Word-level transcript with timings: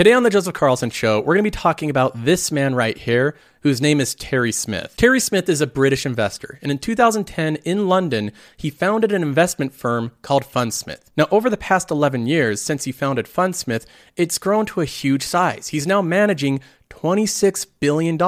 Today 0.00 0.14
on 0.14 0.22
The 0.22 0.30
Joseph 0.30 0.54
Carlson 0.54 0.88
Show, 0.88 1.18
we're 1.20 1.34
going 1.34 1.44
to 1.44 1.50
be 1.50 1.50
talking 1.50 1.90
about 1.90 2.24
this 2.24 2.50
man 2.50 2.74
right 2.74 2.96
here, 2.96 3.36
whose 3.60 3.82
name 3.82 4.00
is 4.00 4.14
Terry 4.14 4.50
Smith. 4.50 4.94
Terry 4.96 5.20
Smith 5.20 5.46
is 5.46 5.60
a 5.60 5.66
British 5.66 6.06
investor, 6.06 6.58
and 6.62 6.72
in 6.72 6.78
2010 6.78 7.56
in 7.56 7.86
London, 7.86 8.32
he 8.56 8.70
founded 8.70 9.12
an 9.12 9.20
investment 9.20 9.74
firm 9.74 10.12
called 10.22 10.42
Fundsmith. 10.42 11.10
Now, 11.18 11.26
over 11.30 11.50
the 11.50 11.58
past 11.58 11.90
11 11.90 12.26
years 12.26 12.62
since 12.62 12.84
he 12.84 12.92
founded 12.92 13.26
Fundsmith, 13.26 13.84
it's 14.16 14.38
grown 14.38 14.64
to 14.64 14.80
a 14.80 14.86
huge 14.86 15.22
size. 15.22 15.68
He's 15.68 15.86
now 15.86 16.00
managing 16.00 16.60
$26 16.90 17.66
billion. 17.80 18.18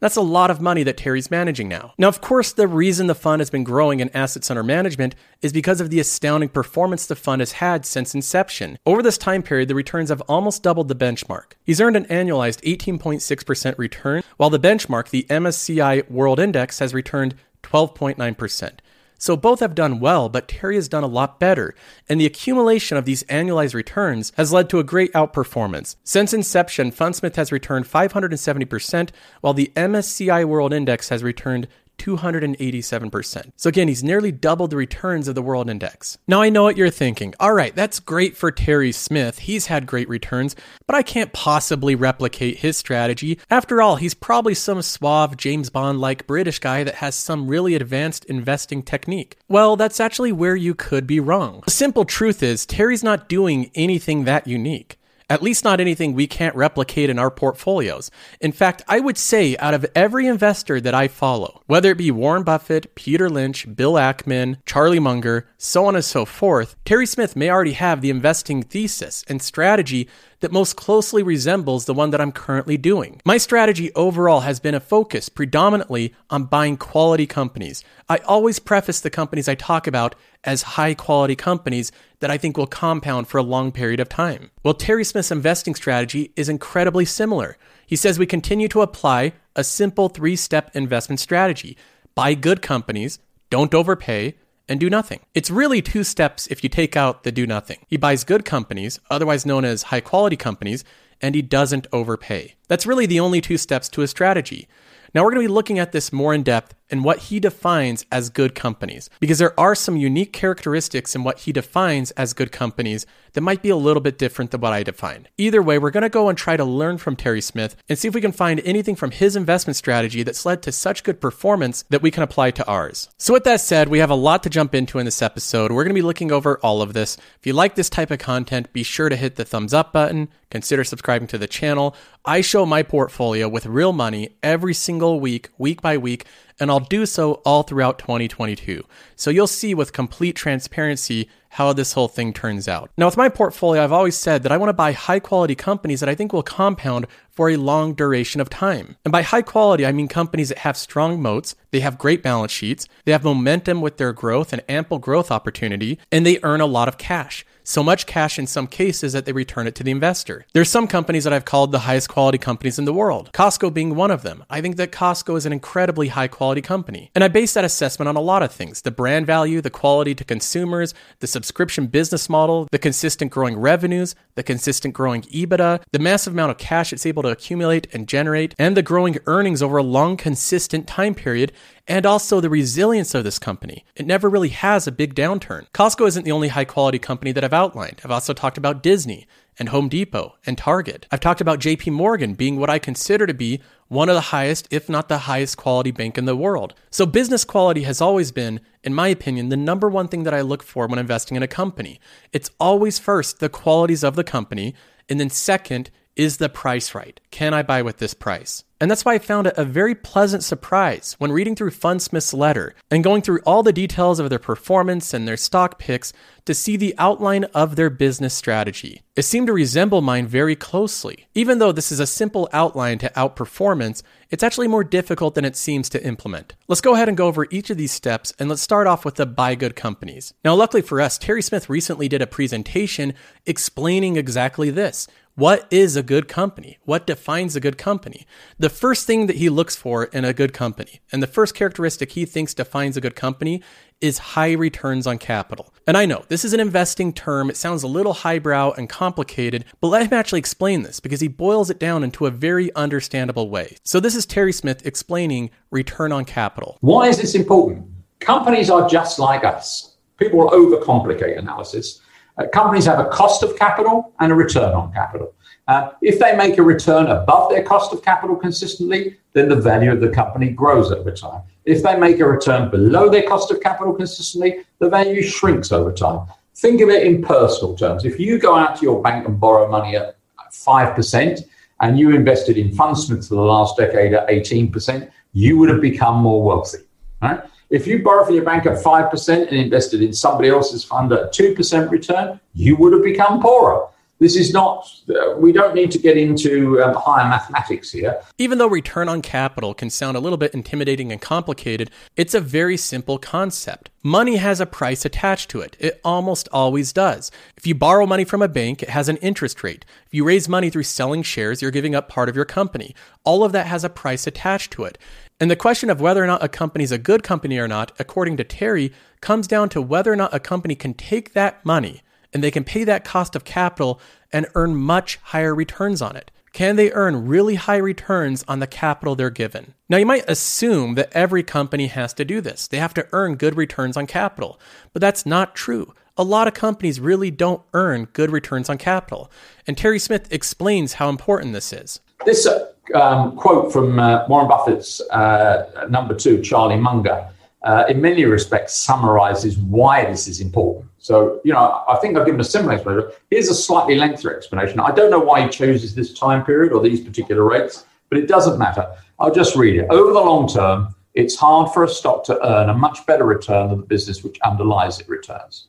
That's 0.00 0.16
a 0.16 0.22
lot 0.22 0.50
of 0.50 0.60
money 0.60 0.82
that 0.84 0.96
Terry's 0.96 1.30
managing 1.30 1.68
now. 1.68 1.92
Now, 1.98 2.08
of 2.08 2.20
course, 2.20 2.52
the 2.52 2.66
reason 2.66 3.06
the 3.06 3.14
fund 3.14 3.40
has 3.40 3.50
been 3.50 3.64
growing 3.64 4.00
in 4.00 4.08
assets 4.10 4.50
under 4.50 4.62
management 4.62 5.14
is 5.42 5.52
because 5.52 5.80
of 5.80 5.90
the 5.90 6.00
astounding 6.00 6.48
performance 6.48 7.06
the 7.06 7.16
fund 7.16 7.40
has 7.40 7.52
had 7.52 7.84
since 7.84 8.14
inception. 8.14 8.78
Over 8.86 9.02
this 9.02 9.18
time 9.18 9.42
period, 9.42 9.68
the 9.68 9.74
returns 9.74 10.08
have 10.08 10.22
almost 10.22 10.62
doubled 10.62 10.88
the 10.88 10.94
benchmark. 10.94 11.52
He's 11.64 11.80
earned 11.80 11.96
an 11.96 12.06
annualized 12.06 12.62
18.6% 12.62 13.78
return, 13.78 14.22
while 14.36 14.50
the 14.50 14.58
benchmark, 14.58 15.10
the 15.10 15.26
MSCI 15.28 16.10
World 16.10 16.40
Index, 16.40 16.78
has 16.78 16.94
returned 16.94 17.34
12.9%. 17.62 18.70
So 19.18 19.36
both 19.36 19.60
have 19.60 19.74
done 19.74 20.00
well, 20.00 20.28
but 20.28 20.48
Terry 20.48 20.74
has 20.74 20.88
done 20.88 21.04
a 21.04 21.08
lot 21.08 21.40
better, 21.40 21.74
and 22.08 22.20
the 22.20 22.26
accumulation 22.26 22.96
of 22.96 23.04
these 23.04 23.22
annualized 23.24 23.74
returns 23.74 24.32
has 24.36 24.52
led 24.52 24.68
to 24.70 24.78
a 24.78 24.84
great 24.84 25.12
outperformance. 25.12 25.96
Since 26.04 26.34
inception, 26.34 26.92
Fundsmith 26.92 27.36
has 27.36 27.52
returned 27.52 27.86
570%, 27.86 29.10
while 29.40 29.54
the 29.54 29.72
MSCI 29.76 30.44
World 30.44 30.72
Index 30.72 31.08
has 31.08 31.22
returned 31.22 31.68
287%. 32.04 33.52
So 33.56 33.68
again, 33.68 33.88
he's 33.88 34.04
nearly 34.04 34.30
doubled 34.30 34.70
the 34.70 34.76
returns 34.76 35.28
of 35.28 35.34
the 35.34 35.42
world 35.42 35.70
index. 35.70 36.18
Now 36.28 36.42
I 36.42 36.50
know 36.50 36.62
what 36.62 36.76
you're 36.76 36.90
thinking. 36.90 37.34
All 37.40 37.54
right, 37.54 37.74
that's 37.74 38.00
great 38.00 38.36
for 38.36 38.50
Terry 38.50 38.92
Smith. 38.92 39.40
He's 39.40 39.66
had 39.66 39.86
great 39.86 40.08
returns, 40.08 40.54
but 40.86 40.96
I 40.96 41.02
can't 41.02 41.32
possibly 41.32 41.94
replicate 41.94 42.58
his 42.58 42.76
strategy. 42.76 43.38
After 43.50 43.80
all, 43.80 43.96
he's 43.96 44.14
probably 44.14 44.54
some 44.54 44.82
suave 44.82 45.36
James 45.36 45.70
Bond 45.70 46.00
like 46.00 46.26
British 46.26 46.58
guy 46.58 46.84
that 46.84 46.96
has 46.96 47.14
some 47.14 47.48
really 47.48 47.74
advanced 47.74 48.24
investing 48.26 48.82
technique. 48.82 49.38
Well, 49.48 49.76
that's 49.76 50.00
actually 50.00 50.32
where 50.32 50.56
you 50.56 50.74
could 50.74 51.06
be 51.06 51.20
wrong. 51.20 51.62
The 51.64 51.70
simple 51.70 52.04
truth 52.04 52.42
is, 52.42 52.66
Terry's 52.66 53.04
not 53.04 53.28
doing 53.28 53.70
anything 53.74 54.24
that 54.24 54.46
unique. 54.46 54.98
At 55.30 55.42
least 55.42 55.64
not 55.64 55.80
anything 55.80 56.12
we 56.12 56.26
can't 56.26 56.54
replicate 56.54 57.08
in 57.08 57.18
our 57.18 57.30
portfolios. 57.30 58.10
In 58.40 58.52
fact, 58.52 58.82
I 58.86 59.00
would 59.00 59.16
say 59.16 59.56
out 59.56 59.72
of 59.72 59.86
every 59.94 60.26
investor 60.26 60.80
that 60.82 60.94
I 60.94 61.08
follow, 61.08 61.62
whether 61.66 61.90
it 61.90 61.98
be 61.98 62.10
Warren 62.10 62.42
Buffett, 62.42 62.94
Peter 62.94 63.30
Lynch, 63.30 63.74
Bill 63.74 63.94
Ackman, 63.94 64.58
Charlie 64.66 65.00
Munger, 65.00 65.48
so 65.56 65.86
on 65.86 65.94
and 65.94 66.04
so 66.04 66.26
forth, 66.26 66.76
Terry 66.84 67.06
Smith 67.06 67.36
may 67.36 67.48
already 67.48 67.72
have 67.72 68.02
the 68.02 68.10
investing 68.10 68.62
thesis 68.62 69.24
and 69.26 69.40
strategy 69.40 70.08
that 70.40 70.52
most 70.52 70.76
closely 70.76 71.22
resembles 71.22 71.84
the 71.84 71.94
one 71.94 72.10
that 72.10 72.20
I'm 72.20 72.32
currently 72.32 72.76
doing. 72.76 73.20
My 73.24 73.36
strategy 73.36 73.92
overall 73.94 74.40
has 74.40 74.60
been 74.60 74.74
a 74.74 74.80
focus 74.80 75.28
predominantly 75.28 76.14
on 76.30 76.44
buying 76.44 76.76
quality 76.76 77.26
companies. 77.26 77.84
I 78.08 78.18
always 78.18 78.58
preface 78.58 79.00
the 79.00 79.10
companies 79.10 79.48
I 79.48 79.54
talk 79.54 79.86
about 79.86 80.14
as 80.44 80.62
high 80.62 80.94
quality 80.94 81.36
companies 81.36 81.92
that 82.20 82.30
I 82.30 82.38
think 82.38 82.56
will 82.56 82.66
compound 82.66 83.28
for 83.28 83.38
a 83.38 83.42
long 83.42 83.72
period 83.72 84.00
of 84.00 84.08
time. 84.08 84.50
Well, 84.62 84.74
Terry 84.74 85.04
Smith's 85.04 85.30
investing 85.30 85.74
strategy 85.74 86.32
is 86.36 86.48
incredibly 86.48 87.04
similar. 87.04 87.56
He 87.86 87.96
says 87.96 88.18
we 88.18 88.26
continue 88.26 88.68
to 88.68 88.82
apply 88.82 89.32
a 89.56 89.64
simple 89.64 90.08
three 90.08 90.36
step 90.36 90.70
investment 90.74 91.20
strategy 91.20 91.76
buy 92.14 92.34
good 92.34 92.62
companies, 92.62 93.18
don't 93.50 93.74
overpay, 93.74 94.34
and 94.68 94.80
do 94.80 94.88
nothing. 94.90 95.20
It's 95.34 95.50
really 95.50 95.82
two 95.82 96.04
steps 96.04 96.46
if 96.48 96.62
you 96.62 96.68
take 96.68 96.96
out 96.96 97.22
the 97.22 97.32
do 97.32 97.46
nothing. 97.46 97.78
He 97.86 97.96
buys 97.96 98.24
good 98.24 98.44
companies, 98.44 99.00
otherwise 99.10 99.46
known 99.46 99.64
as 99.64 99.84
high 99.84 100.00
quality 100.00 100.36
companies, 100.36 100.84
and 101.20 101.34
he 101.34 101.42
doesn't 101.42 101.86
overpay. 101.92 102.54
That's 102.68 102.86
really 102.86 103.06
the 103.06 103.20
only 103.20 103.40
two 103.40 103.58
steps 103.58 103.88
to 103.90 104.02
a 104.02 104.08
strategy. 104.08 104.68
Now 105.14 105.22
we're 105.22 105.30
going 105.30 105.44
to 105.44 105.48
be 105.48 105.54
looking 105.54 105.78
at 105.78 105.92
this 105.92 106.12
more 106.12 106.34
in 106.34 106.42
depth 106.42 106.74
and 106.90 107.04
what 107.04 107.18
he 107.18 107.38
defines 107.38 108.04
as 108.10 108.30
good 108.30 108.54
companies, 108.56 109.08
because 109.20 109.38
there 109.38 109.58
are 109.58 109.76
some 109.76 109.96
unique 109.96 110.32
characteristics 110.32 111.14
in 111.14 111.22
what 111.22 111.40
he 111.40 111.52
defines 111.52 112.10
as 112.12 112.32
good 112.32 112.50
companies 112.50 113.06
that 113.34 113.42
might 113.42 113.62
be 113.62 113.68
a 113.68 113.76
little 113.76 114.00
bit 114.00 114.18
different 114.18 114.50
than 114.50 114.60
what 114.60 114.72
I 114.72 114.82
define. 114.82 115.28
Either 115.36 115.62
way, 115.62 115.78
we're 115.78 115.90
going 115.90 116.02
to 116.02 116.08
go 116.08 116.28
and 116.28 116.38
try 116.38 116.56
to 116.56 116.64
learn 116.64 116.98
from 116.98 117.16
Terry 117.16 117.40
Smith 117.40 117.76
and 117.88 117.98
see 117.98 118.08
if 118.08 118.14
we 118.14 118.20
can 118.20 118.32
find 118.32 118.60
anything 118.64 118.96
from 118.96 119.10
his 119.10 119.36
investment 119.36 119.76
strategy 119.76 120.22
that's 120.22 120.46
led 120.46 120.62
to 120.62 120.72
such 120.72 121.04
good 121.04 121.20
performance 121.20 121.84
that 121.90 122.02
we 122.02 122.10
can 122.10 122.22
apply 122.22 122.52
to 122.52 122.66
ours. 122.66 123.10
So, 123.18 123.34
with 123.34 123.44
that 123.44 123.60
said, 123.60 123.88
we 123.88 123.98
have 123.98 124.10
a 124.10 124.14
lot 124.14 124.42
to 124.44 124.50
jump 124.50 124.74
into 124.74 124.98
in 124.98 125.04
this 125.04 125.22
episode. 125.22 125.70
We're 125.70 125.84
going 125.84 125.94
to 125.94 126.00
be 126.00 126.02
looking 126.02 126.32
over 126.32 126.58
all 126.58 126.80
of 126.80 126.92
this. 126.92 127.16
If 127.38 127.46
you 127.46 127.52
like 127.52 127.74
this 127.74 127.90
type 127.90 128.10
of 128.10 128.18
content, 128.18 128.72
be 128.72 128.82
sure 128.82 129.08
to 129.08 129.16
hit 129.16 129.36
the 129.36 129.44
thumbs 129.44 129.74
up 129.74 129.92
button, 129.92 130.28
consider 130.50 130.84
subscribing 130.84 131.28
to 131.28 131.38
the 131.38 131.46
channel. 131.46 131.94
I 132.24 132.40
show 132.40 132.64
my 132.64 132.82
portfolio 132.82 133.48
with 133.48 133.66
real 133.66 133.92
money 133.92 134.36
every 134.42 134.74
single 134.74 135.20
week, 135.20 135.50
week 135.58 135.82
by 135.82 135.98
week 135.98 136.24
and 136.60 136.70
I'll 136.70 136.80
do 136.80 137.06
so 137.06 137.34
all 137.44 137.62
throughout 137.62 137.98
2022. 137.98 138.84
So 139.16 139.30
you'll 139.30 139.46
see 139.46 139.74
with 139.74 139.92
complete 139.92 140.36
transparency 140.36 141.28
how 141.54 141.72
this 141.72 141.92
whole 141.92 142.08
thing 142.08 142.32
turns 142.32 142.66
out. 142.66 142.90
Now, 142.96 143.06
with 143.06 143.16
my 143.16 143.28
portfolio, 143.28 143.84
I've 143.84 143.92
always 143.92 144.16
said 144.16 144.42
that 144.42 144.50
I 144.50 144.56
want 144.56 144.70
to 144.70 144.74
buy 144.74 144.90
high 144.90 145.20
quality 145.20 145.54
companies 145.54 146.00
that 146.00 146.08
I 146.08 146.14
think 146.16 146.32
will 146.32 146.42
compound 146.42 147.06
for 147.30 147.48
a 147.48 147.56
long 147.56 147.94
duration 147.94 148.40
of 148.40 148.50
time. 148.50 148.96
And 149.04 149.12
by 149.12 149.22
high 149.22 149.42
quality, 149.42 149.86
I 149.86 149.92
mean 149.92 150.08
companies 150.08 150.48
that 150.48 150.58
have 150.58 150.76
strong 150.76 151.22
moats, 151.22 151.54
they 151.70 151.78
have 151.78 151.96
great 151.96 152.24
balance 152.24 152.50
sheets, 152.50 152.88
they 153.04 153.12
have 153.12 153.22
momentum 153.22 153.80
with 153.80 153.98
their 153.98 154.12
growth 154.12 154.52
and 154.52 154.64
ample 154.68 154.98
growth 154.98 155.30
opportunity, 155.30 156.00
and 156.10 156.26
they 156.26 156.40
earn 156.42 156.60
a 156.60 156.66
lot 156.66 156.88
of 156.88 156.98
cash 156.98 157.46
so 157.64 157.82
much 157.82 158.06
cash 158.06 158.38
in 158.38 158.46
some 158.46 158.66
cases 158.66 159.12
that 159.14 159.24
they 159.24 159.32
return 159.32 159.66
it 159.66 159.74
to 159.74 159.82
the 159.82 159.90
investor. 159.90 160.46
There's 160.52 160.70
some 160.70 160.86
companies 160.86 161.24
that 161.24 161.32
I've 161.32 161.44
called 161.44 161.72
the 161.72 161.80
highest 161.80 162.08
quality 162.08 162.38
companies 162.38 162.78
in 162.78 162.84
the 162.84 162.92
world, 162.92 163.30
Costco 163.32 163.72
being 163.74 163.96
one 163.96 164.10
of 164.10 164.22
them. 164.22 164.44
I 164.48 164.60
think 164.60 164.76
that 164.76 164.92
Costco 164.92 165.36
is 165.36 165.46
an 165.46 165.52
incredibly 165.52 166.08
high 166.08 166.28
quality 166.28 166.60
company. 166.60 167.10
And 167.14 167.24
I 167.24 167.28
base 167.28 167.54
that 167.54 167.64
assessment 167.64 168.08
on 168.08 168.16
a 168.16 168.20
lot 168.20 168.42
of 168.42 168.52
things 168.52 168.82
the 168.82 168.90
brand 168.90 169.26
value, 169.26 169.60
the 169.60 169.70
quality 169.70 170.14
to 170.14 170.24
consumers, 170.24 170.94
the 171.20 171.26
subscription 171.26 171.86
business 171.86 172.28
model, 172.28 172.68
the 172.70 172.78
consistent 172.78 173.32
growing 173.32 173.58
revenues, 173.58 174.14
the 174.34 174.42
consistent 174.42 174.94
growing 174.94 175.22
EBITDA, 175.22 175.82
the 175.92 175.98
massive 175.98 176.34
amount 176.34 176.50
of 176.50 176.58
cash 176.58 176.92
it's 176.92 177.06
able 177.06 177.22
to 177.22 177.30
accumulate 177.30 177.86
and 177.94 178.06
generate, 178.06 178.54
and 178.58 178.76
the 178.76 178.82
growing 178.82 179.18
earnings 179.26 179.62
over 179.62 179.78
a 179.78 179.82
long, 179.82 180.16
consistent 180.16 180.86
time 180.86 181.14
period 181.14 181.52
and 181.86 182.06
also 182.06 182.40
the 182.40 182.50
resilience 182.50 183.14
of 183.14 183.24
this 183.24 183.38
company. 183.38 183.84
It 183.94 184.06
never 184.06 184.28
really 184.28 184.48
has 184.48 184.86
a 184.86 184.92
big 184.92 185.14
downturn. 185.14 185.66
Costco 185.72 186.06
isn't 186.08 186.24
the 186.24 186.32
only 186.32 186.48
high 186.48 186.64
quality 186.64 186.98
company 186.98 187.32
that 187.32 187.44
I've 187.44 187.52
outlined. 187.52 188.00
I've 188.04 188.10
also 188.10 188.32
talked 188.32 188.56
about 188.56 188.82
Disney 188.82 189.26
and 189.58 189.68
Home 189.68 189.88
Depot 189.88 190.36
and 190.46 190.56
Target. 190.56 191.06
I've 191.10 191.20
talked 191.20 191.40
about 191.40 191.60
JP 191.60 191.92
Morgan 191.92 192.34
being 192.34 192.56
what 192.56 192.70
I 192.70 192.78
consider 192.78 193.26
to 193.26 193.34
be 193.34 193.60
one 193.88 194.08
of 194.08 194.14
the 194.14 194.20
highest, 194.22 194.66
if 194.70 194.88
not 194.88 195.08
the 195.08 195.18
highest 195.18 195.56
quality 195.56 195.90
bank 195.90 196.16
in 196.16 196.24
the 196.24 196.34
world. 196.34 196.74
So 196.90 197.06
business 197.06 197.44
quality 197.44 197.82
has 197.82 198.00
always 198.00 198.32
been, 198.32 198.60
in 198.82 198.94
my 198.94 199.08
opinion, 199.08 199.50
the 199.50 199.56
number 199.56 199.88
one 199.88 200.08
thing 200.08 200.24
that 200.24 200.34
I 200.34 200.40
look 200.40 200.62
for 200.62 200.86
when 200.86 200.98
investing 200.98 201.36
in 201.36 201.42
a 201.42 201.48
company. 201.48 202.00
It's 202.32 202.50
always 202.58 202.98
first 202.98 203.40
the 203.40 203.48
qualities 203.48 204.02
of 204.02 204.16
the 204.16 204.24
company, 204.24 204.74
and 205.08 205.20
then 205.20 205.30
second, 205.30 205.90
is 206.16 206.36
the 206.36 206.48
price 206.48 206.94
right? 206.94 207.20
Can 207.30 207.54
I 207.54 207.62
buy 207.62 207.82
with 207.82 207.98
this 207.98 208.14
price? 208.14 208.64
And 208.80 208.90
that's 208.90 209.04
why 209.04 209.14
I 209.14 209.18
found 209.18 209.46
it 209.46 209.54
a 209.56 209.64
very 209.64 209.94
pleasant 209.94 210.44
surprise 210.44 211.14
when 211.18 211.32
reading 211.32 211.56
through 211.56 211.70
Fundsmith's 211.70 212.34
letter 212.34 212.74
and 212.90 213.02
going 213.02 213.22
through 213.22 213.40
all 213.46 213.62
the 213.62 213.72
details 213.72 214.18
of 214.18 214.28
their 214.28 214.38
performance 214.38 215.14
and 215.14 215.26
their 215.26 215.36
stock 215.36 215.78
picks 215.78 216.12
to 216.44 216.52
see 216.52 216.76
the 216.76 216.94
outline 216.98 217.44
of 217.54 217.76
their 217.76 217.88
business 217.88 218.34
strategy. 218.34 219.00
It 219.16 219.22
seemed 219.22 219.46
to 219.46 219.52
resemble 219.52 220.02
mine 220.02 220.26
very 220.26 220.54
closely. 220.56 221.26
Even 221.34 221.60
though 221.60 221.72
this 221.72 221.90
is 221.92 222.00
a 222.00 222.06
simple 222.06 222.48
outline 222.52 222.98
to 222.98 223.12
outperformance, 223.16 224.02
it's 224.28 224.42
actually 224.42 224.68
more 224.68 224.84
difficult 224.84 225.34
than 225.34 225.44
it 225.44 225.56
seems 225.56 225.88
to 225.90 226.04
implement. 226.04 226.54
Let's 226.68 226.82
go 226.82 226.94
ahead 226.94 227.08
and 227.08 227.16
go 227.16 227.28
over 227.28 227.46
each 227.50 227.70
of 227.70 227.78
these 227.78 227.92
steps 227.92 228.34
and 228.38 228.48
let's 228.48 228.60
start 228.60 228.86
off 228.86 229.04
with 229.04 229.14
the 229.14 229.24
buy 229.24 229.54
good 229.54 229.76
companies. 229.76 230.34
Now, 230.44 230.54
luckily 230.54 230.82
for 230.82 231.00
us, 231.00 231.16
Terry 231.16 231.40
Smith 231.40 231.70
recently 231.70 232.08
did 232.08 232.20
a 232.20 232.26
presentation 232.26 233.14
explaining 233.46 234.16
exactly 234.16 234.68
this. 234.68 235.06
What 235.36 235.66
is 235.68 235.96
a 235.96 236.02
good 236.04 236.28
company? 236.28 236.78
What 236.84 237.08
defines 237.08 237.56
a 237.56 237.60
good 237.60 237.76
company? 237.76 238.24
The 238.56 238.70
first 238.70 239.04
thing 239.04 239.26
that 239.26 239.34
he 239.34 239.48
looks 239.48 239.74
for 239.74 240.04
in 240.04 240.24
a 240.24 240.32
good 240.32 240.52
company, 240.52 241.00
and 241.10 241.20
the 241.20 241.26
first 241.26 241.56
characteristic 241.56 242.12
he 242.12 242.24
thinks 242.24 242.54
defines 242.54 242.96
a 242.96 243.00
good 243.00 243.16
company, 243.16 243.60
is 244.00 244.18
high 244.18 244.52
returns 244.52 245.08
on 245.08 245.18
capital. 245.18 245.74
And 245.88 245.96
I 245.96 246.06
know 246.06 246.24
this 246.28 246.44
is 246.44 246.52
an 246.52 246.60
investing 246.60 247.12
term, 247.12 247.50
it 247.50 247.56
sounds 247.56 247.82
a 247.82 247.88
little 247.88 248.12
highbrow 248.12 248.74
and 248.78 248.88
complicated, 248.88 249.64
but 249.80 249.88
let 249.88 250.06
him 250.06 250.12
actually 250.12 250.38
explain 250.38 250.84
this 250.84 251.00
because 251.00 251.20
he 251.20 251.26
boils 251.26 251.68
it 251.68 251.80
down 251.80 252.04
into 252.04 252.26
a 252.26 252.30
very 252.30 252.72
understandable 252.76 253.50
way. 253.50 253.76
So, 253.82 253.98
this 253.98 254.14
is 254.14 254.26
Terry 254.26 254.52
Smith 254.52 254.86
explaining 254.86 255.50
return 255.72 256.12
on 256.12 256.26
capital. 256.26 256.78
Why 256.80 257.08
is 257.08 257.20
this 257.20 257.34
important? 257.34 257.88
Companies 258.20 258.70
are 258.70 258.88
just 258.88 259.18
like 259.18 259.42
us. 259.42 259.96
People 260.16 260.48
overcomplicate 260.50 261.36
analysis. 261.36 262.02
Uh, 262.36 262.46
companies 262.52 262.84
have 262.84 262.98
a 262.98 263.06
cost 263.06 263.42
of 263.42 263.56
capital 263.56 264.12
and 264.20 264.32
a 264.32 264.34
return 264.34 264.72
on 264.74 264.92
capital. 264.92 265.34
Uh, 265.68 265.90
if 266.02 266.18
they 266.18 266.36
make 266.36 266.58
a 266.58 266.62
return 266.62 267.06
above 267.06 267.50
their 267.50 267.62
cost 267.62 267.92
of 267.92 268.02
capital 268.02 268.36
consistently, 268.36 269.16
then 269.32 269.48
the 269.48 269.56
value 269.56 269.90
of 269.90 270.00
the 270.00 270.08
company 270.08 270.50
grows 270.50 270.92
over 270.92 271.10
time. 271.10 271.42
If 271.64 271.82
they 271.82 271.96
make 271.96 272.18
a 272.20 272.26
return 272.26 272.70
below 272.70 273.08
their 273.08 273.22
cost 273.22 273.50
of 273.50 273.60
capital 273.60 273.94
consistently, 273.94 274.64
the 274.78 274.90
value 274.90 275.22
shrinks 275.22 275.72
over 275.72 275.92
time. 275.92 276.26
Think 276.56 276.80
of 276.80 276.88
it 276.88 277.06
in 277.06 277.22
personal 277.22 277.76
terms. 277.76 278.04
If 278.04 278.20
you 278.20 278.38
go 278.38 278.56
out 278.56 278.76
to 278.76 278.82
your 278.82 279.00
bank 279.02 279.26
and 279.26 279.40
borrow 279.40 279.70
money 279.70 279.96
at 279.96 280.16
5% 280.52 281.44
and 281.80 281.98
you 281.98 282.14
invested 282.14 282.58
in 282.58 282.70
Fundsmith 282.70 283.28
for 283.28 283.34
the 283.34 283.40
last 283.40 283.76
decade 283.76 284.12
at 284.12 284.28
18%, 284.28 285.10
you 285.32 285.58
would 285.58 285.68
have 285.68 285.80
become 285.80 286.16
more 286.16 286.42
wealthy. 286.42 286.78
Right? 287.22 287.40
If 287.74 287.88
you 287.88 288.04
borrow 288.04 288.24
from 288.24 288.36
your 288.36 288.44
bank 288.44 288.66
at 288.66 288.80
5% 288.80 289.48
and 289.48 289.56
invested 289.56 290.00
in 290.00 290.12
somebody 290.12 290.48
else's 290.48 290.84
fund 290.84 291.12
at 291.12 291.32
2% 291.32 291.90
return, 291.90 292.38
you 292.52 292.76
would 292.76 292.92
have 292.92 293.02
become 293.02 293.42
poorer. 293.42 293.88
This 294.20 294.36
is 294.36 294.52
not, 294.52 294.88
uh, 295.10 295.34
we 295.38 295.50
don't 295.50 295.74
need 295.74 295.90
to 295.90 295.98
get 295.98 296.16
into 296.16 296.80
um, 296.80 296.94
higher 296.94 297.28
mathematics 297.28 297.90
here. 297.90 298.22
Even 298.38 298.58
though 298.58 298.68
return 298.68 299.08
on 299.08 299.22
capital 299.22 299.74
can 299.74 299.90
sound 299.90 300.16
a 300.16 300.20
little 300.20 300.38
bit 300.38 300.54
intimidating 300.54 301.10
and 301.10 301.20
complicated, 301.20 301.90
it's 302.16 302.32
a 302.32 302.40
very 302.40 302.76
simple 302.76 303.18
concept. 303.18 303.90
Money 304.04 304.36
has 304.36 304.60
a 304.60 304.66
price 304.66 305.04
attached 305.04 305.50
to 305.50 305.60
it. 305.60 305.76
It 305.80 306.00
almost 306.04 306.48
always 306.52 306.92
does. 306.92 307.32
If 307.56 307.66
you 307.66 307.74
borrow 307.74 308.06
money 308.06 308.24
from 308.24 308.40
a 308.40 308.48
bank, 308.48 308.84
it 308.84 308.90
has 308.90 309.08
an 309.08 309.16
interest 309.16 309.64
rate. 309.64 309.84
If 310.06 310.14
you 310.14 310.24
raise 310.24 310.48
money 310.48 310.70
through 310.70 310.84
selling 310.84 311.24
shares, 311.24 311.60
you're 311.60 311.72
giving 311.72 311.96
up 311.96 312.08
part 312.08 312.28
of 312.28 312.36
your 312.36 312.44
company. 312.44 312.94
All 313.24 313.42
of 313.42 313.50
that 313.50 313.66
has 313.66 313.82
a 313.82 313.90
price 313.90 314.28
attached 314.28 314.70
to 314.74 314.84
it. 314.84 314.96
And 315.40 315.50
the 315.50 315.56
question 315.56 315.90
of 315.90 316.00
whether 316.00 316.22
or 316.22 316.26
not 316.26 316.44
a 316.44 316.48
company 316.48 316.84
is 316.84 316.92
a 316.92 316.98
good 316.98 317.22
company 317.22 317.58
or 317.58 317.66
not, 317.66 317.92
according 317.98 318.36
to 318.36 318.44
Terry, 318.44 318.92
comes 319.20 319.46
down 319.46 319.68
to 319.70 319.82
whether 319.82 320.12
or 320.12 320.16
not 320.16 320.32
a 320.32 320.40
company 320.40 320.74
can 320.74 320.94
take 320.94 321.32
that 321.32 321.64
money 321.64 322.02
and 322.32 322.42
they 322.42 322.50
can 322.50 322.64
pay 322.64 322.84
that 322.84 323.04
cost 323.04 323.34
of 323.34 323.44
capital 323.44 324.00
and 324.32 324.46
earn 324.54 324.76
much 324.76 325.16
higher 325.22 325.54
returns 325.54 326.02
on 326.02 326.16
it. 326.16 326.30
Can 326.52 326.76
they 326.76 326.92
earn 326.92 327.26
really 327.26 327.56
high 327.56 327.78
returns 327.78 328.44
on 328.46 328.60
the 328.60 328.68
capital 328.68 329.16
they're 329.16 329.28
given? 329.28 329.74
Now, 329.88 329.96
you 329.96 330.06
might 330.06 330.28
assume 330.28 330.94
that 330.94 331.10
every 331.12 331.42
company 331.42 331.88
has 331.88 332.14
to 332.14 332.24
do 332.24 332.40
this. 332.40 332.68
They 332.68 332.78
have 332.78 332.94
to 332.94 333.08
earn 333.10 333.34
good 333.34 333.56
returns 333.56 333.96
on 333.96 334.06
capital, 334.06 334.60
but 334.92 335.00
that's 335.00 335.26
not 335.26 335.56
true. 335.56 335.94
A 336.16 336.22
lot 336.22 336.46
of 336.46 336.54
companies 336.54 337.00
really 337.00 337.32
don't 337.32 337.62
earn 337.72 338.04
good 338.12 338.30
returns 338.30 338.70
on 338.70 338.78
capital. 338.78 339.32
And 339.66 339.76
Terry 339.76 339.98
Smith 339.98 340.32
explains 340.32 340.94
how 340.94 341.08
important 341.08 341.54
this 341.54 341.72
is. 341.72 341.98
This 342.24 342.46
uh, 342.46 342.70
um, 342.94 343.36
quote 343.36 343.72
from 343.72 343.98
uh, 343.98 344.26
Warren 344.28 344.48
Buffett's 344.48 345.00
uh, 345.10 345.86
number 345.88 346.14
two, 346.14 346.42
Charlie 346.42 346.76
Munger, 346.76 347.28
uh, 347.64 347.84
in 347.88 348.00
many 348.00 348.24
respects 348.24 348.74
summarizes 348.74 349.56
why 349.56 350.04
this 350.04 350.28
is 350.28 350.40
important. 350.40 350.86
So, 350.98 351.40
you 351.44 351.52
know, 351.52 351.82
I 351.88 351.96
think 351.96 352.16
I've 352.16 352.26
given 352.26 352.40
a 352.40 352.44
similar 352.44 352.74
explanation. 352.74 353.10
Here's 353.30 353.48
a 353.48 353.54
slightly 353.54 353.94
lengthier 353.94 354.36
explanation. 354.36 354.80
I 354.80 354.90
don't 354.90 355.10
know 355.10 355.18
why 355.18 355.42
he 355.42 355.48
chooses 355.48 355.94
this 355.94 356.12
time 356.12 356.44
period 356.44 356.72
or 356.72 356.82
these 356.82 357.00
particular 357.00 357.44
rates, 357.44 357.86
but 358.10 358.18
it 358.18 358.28
doesn't 358.28 358.58
matter. 358.58 358.86
I'll 359.18 359.34
just 359.34 359.56
read 359.56 359.76
it. 359.76 359.86
Over 359.90 360.12
the 360.12 360.20
long 360.20 360.46
term, 360.46 360.94
it's 361.14 361.36
hard 361.36 361.72
for 361.72 361.84
a 361.84 361.88
stock 361.88 362.24
to 362.24 362.46
earn 362.46 362.68
a 362.68 362.74
much 362.74 363.06
better 363.06 363.24
return 363.24 363.70
than 363.70 363.80
the 363.80 363.86
business 363.86 364.22
which 364.22 364.38
underlies 364.40 365.00
it 365.00 365.08
returns. 365.08 365.68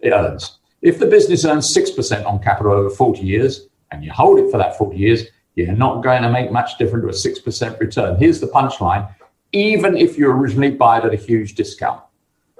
It 0.00 0.10
earns. 0.12 0.58
If 0.82 0.98
the 1.00 1.06
business 1.06 1.44
earns 1.44 1.74
6% 1.74 2.24
on 2.24 2.38
capital 2.40 2.72
over 2.72 2.90
40 2.90 3.22
years 3.22 3.66
and 3.90 4.04
you 4.04 4.12
hold 4.12 4.38
it 4.38 4.50
for 4.50 4.58
that 4.58 4.78
40 4.78 4.96
years, 4.96 5.24
you're 5.66 5.76
not 5.76 6.02
going 6.02 6.22
to 6.22 6.30
make 6.30 6.50
much 6.50 6.78
difference 6.78 7.22
to 7.22 7.30
a 7.30 7.34
6% 7.34 7.80
return. 7.80 8.16
Here's 8.16 8.40
the 8.40 8.46
punchline 8.46 9.12
even 9.52 9.96
if 9.96 10.18
you 10.18 10.30
originally 10.30 10.70
buy 10.70 10.98
it 10.98 11.06
at 11.06 11.14
a 11.14 11.16
huge 11.16 11.54
discount. 11.54 12.02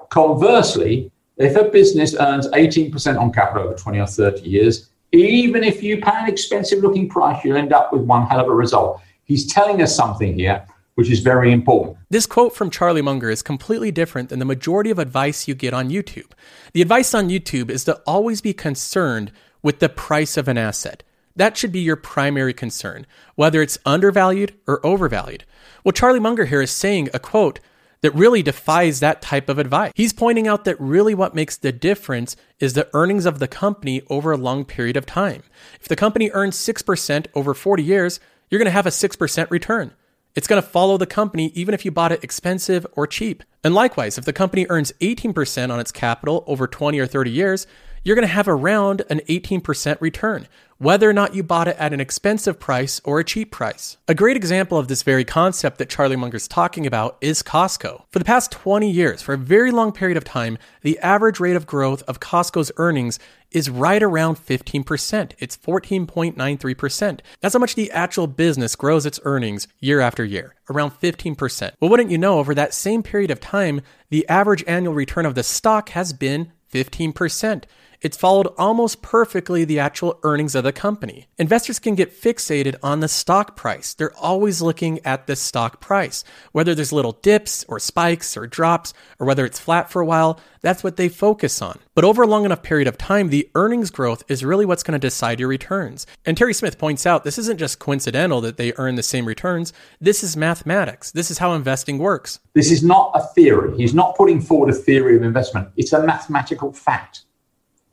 Conversely, 0.08 1.12
if 1.36 1.54
a 1.54 1.64
business 1.64 2.14
earns 2.18 2.48
18% 2.48 3.20
on 3.20 3.30
capital 3.30 3.64
over 3.64 3.74
20 3.74 3.98
or 3.98 4.06
30 4.06 4.48
years, 4.48 4.88
even 5.12 5.64
if 5.64 5.82
you 5.82 6.00
pay 6.00 6.12
an 6.14 6.30
expensive 6.30 6.78
looking 6.78 7.06
price, 7.06 7.44
you'll 7.44 7.58
end 7.58 7.74
up 7.74 7.92
with 7.92 8.02
one 8.02 8.26
hell 8.26 8.40
of 8.40 8.46
a 8.46 8.54
result. 8.54 9.02
He's 9.24 9.52
telling 9.52 9.82
us 9.82 9.94
something 9.94 10.38
here 10.38 10.66
which 10.98 11.10
is 11.10 11.20
very 11.20 11.52
important. 11.52 11.96
This 12.10 12.26
quote 12.26 12.56
from 12.56 12.70
Charlie 12.70 13.02
Munger 13.02 13.30
is 13.30 13.40
completely 13.40 13.92
different 13.92 14.30
than 14.30 14.40
the 14.40 14.44
majority 14.44 14.90
of 14.90 14.98
advice 14.98 15.46
you 15.46 15.54
get 15.54 15.72
on 15.72 15.90
YouTube. 15.90 16.32
The 16.72 16.82
advice 16.82 17.14
on 17.14 17.28
YouTube 17.28 17.70
is 17.70 17.84
to 17.84 18.02
always 18.04 18.40
be 18.40 18.52
concerned 18.52 19.30
with 19.62 19.78
the 19.78 19.88
price 19.88 20.36
of 20.36 20.48
an 20.48 20.58
asset. 20.58 21.04
That 21.38 21.56
should 21.56 21.70
be 21.70 21.78
your 21.78 21.94
primary 21.94 22.52
concern, 22.52 23.06
whether 23.36 23.62
it's 23.62 23.78
undervalued 23.86 24.54
or 24.66 24.84
overvalued. 24.84 25.44
Well, 25.84 25.92
Charlie 25.92 26.18
Munger 26.18 26.46
here 26.46 26.60
is 26.60 26.72
saying 26.72 27.10
a 27.14 27.20
quote 27.20 27.60
that 28.00 28.14
really 28.14 28.42
defies 28.42 28.98
that 28.98 29.22
type 29.22 29.48
of 29.48 29.56
advice. 29.56 29.92
He's 29.94 30.12
pointing 30.12 30.48
out 30.48 30.64
that 30.64 30.80
really 30.80 31.14
what 31.14 31.36
makes 31.36 31.56
the 31.56 31.70
difference 31.70 32.34
is 32.58 32.72
the 32.72 32.88
earnings 32.92 33.24
of 33.24 33.38
the 33.38 33.46
company 33.46 34.02
over 34.10 34.32
a 34.32 34.36
long 34.36 34.64
period 34.64 34.96
of 34.96 35.06
time. 35.06 35.44
If 35.80 35.86
the 35.86 35.94
company 35.94 36.28
earns 36.32 36.56
6% 36.56 37.26
over 37.34 37.54
40 37.54 37.84
years, 37.84 38.18
you're 38.50 38.58
going 38.58 38.66
to 38.66 38.72
have 38.72 38.86
a 38.86 38.90
6% 38.90 39.50
return. 39.50 39.92
It's 40.34 40.48
going 40.48 40.60
to 40.60 40.68
follow 40.68 40.96
the 40.96 41.06
company 41.06 41.52
even 41.54 41.72
if 41.72 41.84
you 41.84 41.92
bought 41.92 42.12
it 42.12 42.24
expensive 42.24 42.84
or 42.92 43.06
cheap. 43.06 43.44
And 43.62 43.74
likewise, 43.74 44.18
if 44.18 44.24
the 44.24 44.32
company 44.32 44.66
earns 44.68 44.92
18% 45.00 45.70
on 45.70 45.78
its 45.78 45.92
capital 45.92 46.42
over 46.48 46.66
20 46.66 46.98
or 46.98 47.06
30 47.06 47.30
years, 47.30 47.66
you're 48.04 48.14
going 48.14 48.26
to 48.26 48.32
have 48.32 48.48
around 48.48 49.02
an 49.10 49.20
18% 49.28 50.00
return, 50.00 50.46
whether 50.78 51.10
or 51.10 51.12
not 51.12 51.34
you 51.34 51.42
bought 51.42 51.68
it 51.68 51.76
at 51.76 51.92
an 51.92 52.00
expensive 52.00 52.58
price 52.58 53.00
or 53.04 53.18
a 53.18 53.24
cheap 53.24 53.50
price. 53.50 53.96
A 54.06 54.14
great 54.14 54.36
example 54.36 54.78
of 54.78 54.86
this 54.86 55.02
very 55.02 55.24
concept 55.24 55.78
that 55.78 55.90
Charlie 55.90 56.16
Munger's 56.16 56.46
talking 56.46 56.86
about 56.86 57.18
is 57.20 57.42
Costco. 57.42 58.04
For 58.10 58.18
the 58.18 58.24
past 58.24 58.52
20 58.52 58.88
years, 58.88 59.20
for 59.20 59.34
a 59.34 59.38
very 59.38 59.72
long 59.72 59.92
period 59.92 60.16
of 60.16 60.24
time, 60.24 60.56
the 60.82 60.98
average 61.00 61.40
rate 61.40 61.56
of 61.56 61.66
growth 61.66 62.02
of 62.04 62.20
Costco's 62.20 62.70
earnings 62.76 63.18
is 63.50 63.70
right 63.70 64.02
around 64.02 64.36
15%. 64.36 65.32
It's 65.38 65.56
14.93%. 65.56 67.20
That's 67.40 67.54
how 67.54 67.58
much 67.58 67.74
the 67.74 67.90
actual 67.90 68.26
business 68.26 68.76
grows 68.76 69.06
its 69.06 69.18
earnings 69.24 69.66
year 69.80 70.00
after 70.00 70.24
year, 70.24 70.54
around 70.70 70.92
15%. 70.92 71.72
Well, 71.80 71.90
wouldn't 71.90 72.10
you 72.10 72.18
know, 72.18 72.38
over 72.38 72.54
that 72.54 72.74
same 72.74 73.02
period 73.02 73.30
of 73.30 73.40
time, 73.40 73.80
the 74.10 74.28
average 74.28 74.64
annual 74.66 74.94
return 74.94 75.26
of 75.26 75.34
the 75.34 75.42
stock 75.42 75.88
has 75.90 76.12
been 76.12 76.52
15%. 76.72 77.64
It's 78.00 78.16
followed 78.16 78.46
almost 78.56 79.02
perfectly 79.02 79.64
the 79.64 79.80
actual 79.80 80.20
earnings 80.22 80.54
of 80.54 80.62
the 80.62 80.72
company. 80.72 81.26
Investors 81.36 81.80
can 81.80 81.96
get 81.96 82.12
fixated 82.12 82.76
on 82.80 83.00
the 83.00 83.08
stock 83.08 83.56
price. 83.56 83.92
They're 83.92 84.16
always 84.16 84.62
looking 84.62 85.04
at 85.04 85.26
the 85.26 85.34
stock 85.34 85.80
price. 85.80 86.22
Whether 86.52 86.76
there's 86.76 86.92
little 86.92 87.18
dips 87.22 87.64
or 87.66 87.80
spikes 87.80 88.36
or 88.36 88.46
drops, 88.46 88.94
or 89.18 89.26
whether 89.26 89.44
it's 89.44 89.58
flat 89.58 89.90
for 89.90 90.00
a 90.00 90.06
while, 90.06 90.38
that's 90.60 90.84
what 90.84 90.96
they 90.96 91.08
focus 91.08 91.60
on. 91.60 91.80
But 91.96 92.04
over 92.04 92.22
a 92.22 92.26
long 92.28 92.44
enough 92.44 92.62
period 92.62 92.86
of 92.86 92.98
time, 92.98 93.30
the 93.30 93.50
earnings 93.56 93.90
growth 93.90 94.22
is 94.28 94.44
really 94.44 94.64
what's 94.64 94.84
going 94.84 94.98
to 94.98 95.04
decide 95.04 95.40
your 95.40 95.48
returns. 95.48 96.06
And 96.24 96.36
Terry 96.36 96.54
Smith 96.54 96.78
points 96.78 97.04
out 97.04 97.24
this 97.24 97.38
isn't 97.38 97.58
just 97.58 97.80
coincidental 97.80 98.40
that 98.42 98.58
they 98.58 98.72
earn 98.76 98.94
the 98.94 99.02
same 99.02 99.26
returns. 99.26 99.72
This 100.00 100.22
is 100.22 100.36
mathematics. 100.36 101.10
This 101.10 101.32
is 101.32 101.38
how 101.38 101.52
investing 101.54 101.98
works. 101.98 102.38
This 102.54 102.70
is 102.70 102.84
not 102.84 103.10
a 103.14 103.26
theory. 103.34 103.76
He's 103.76 103.94
not 103.94 104.16
putting 104.16 104.40
forward 104.40 104.70
a 104.70 104.74
theory 104.74 105.16
of 105.16 105.24
investment. 105.24 105.68
It's 105.76 105.92
a 105.92 106.04
mathematical 106.04 106.72
fact. 106.72 107.22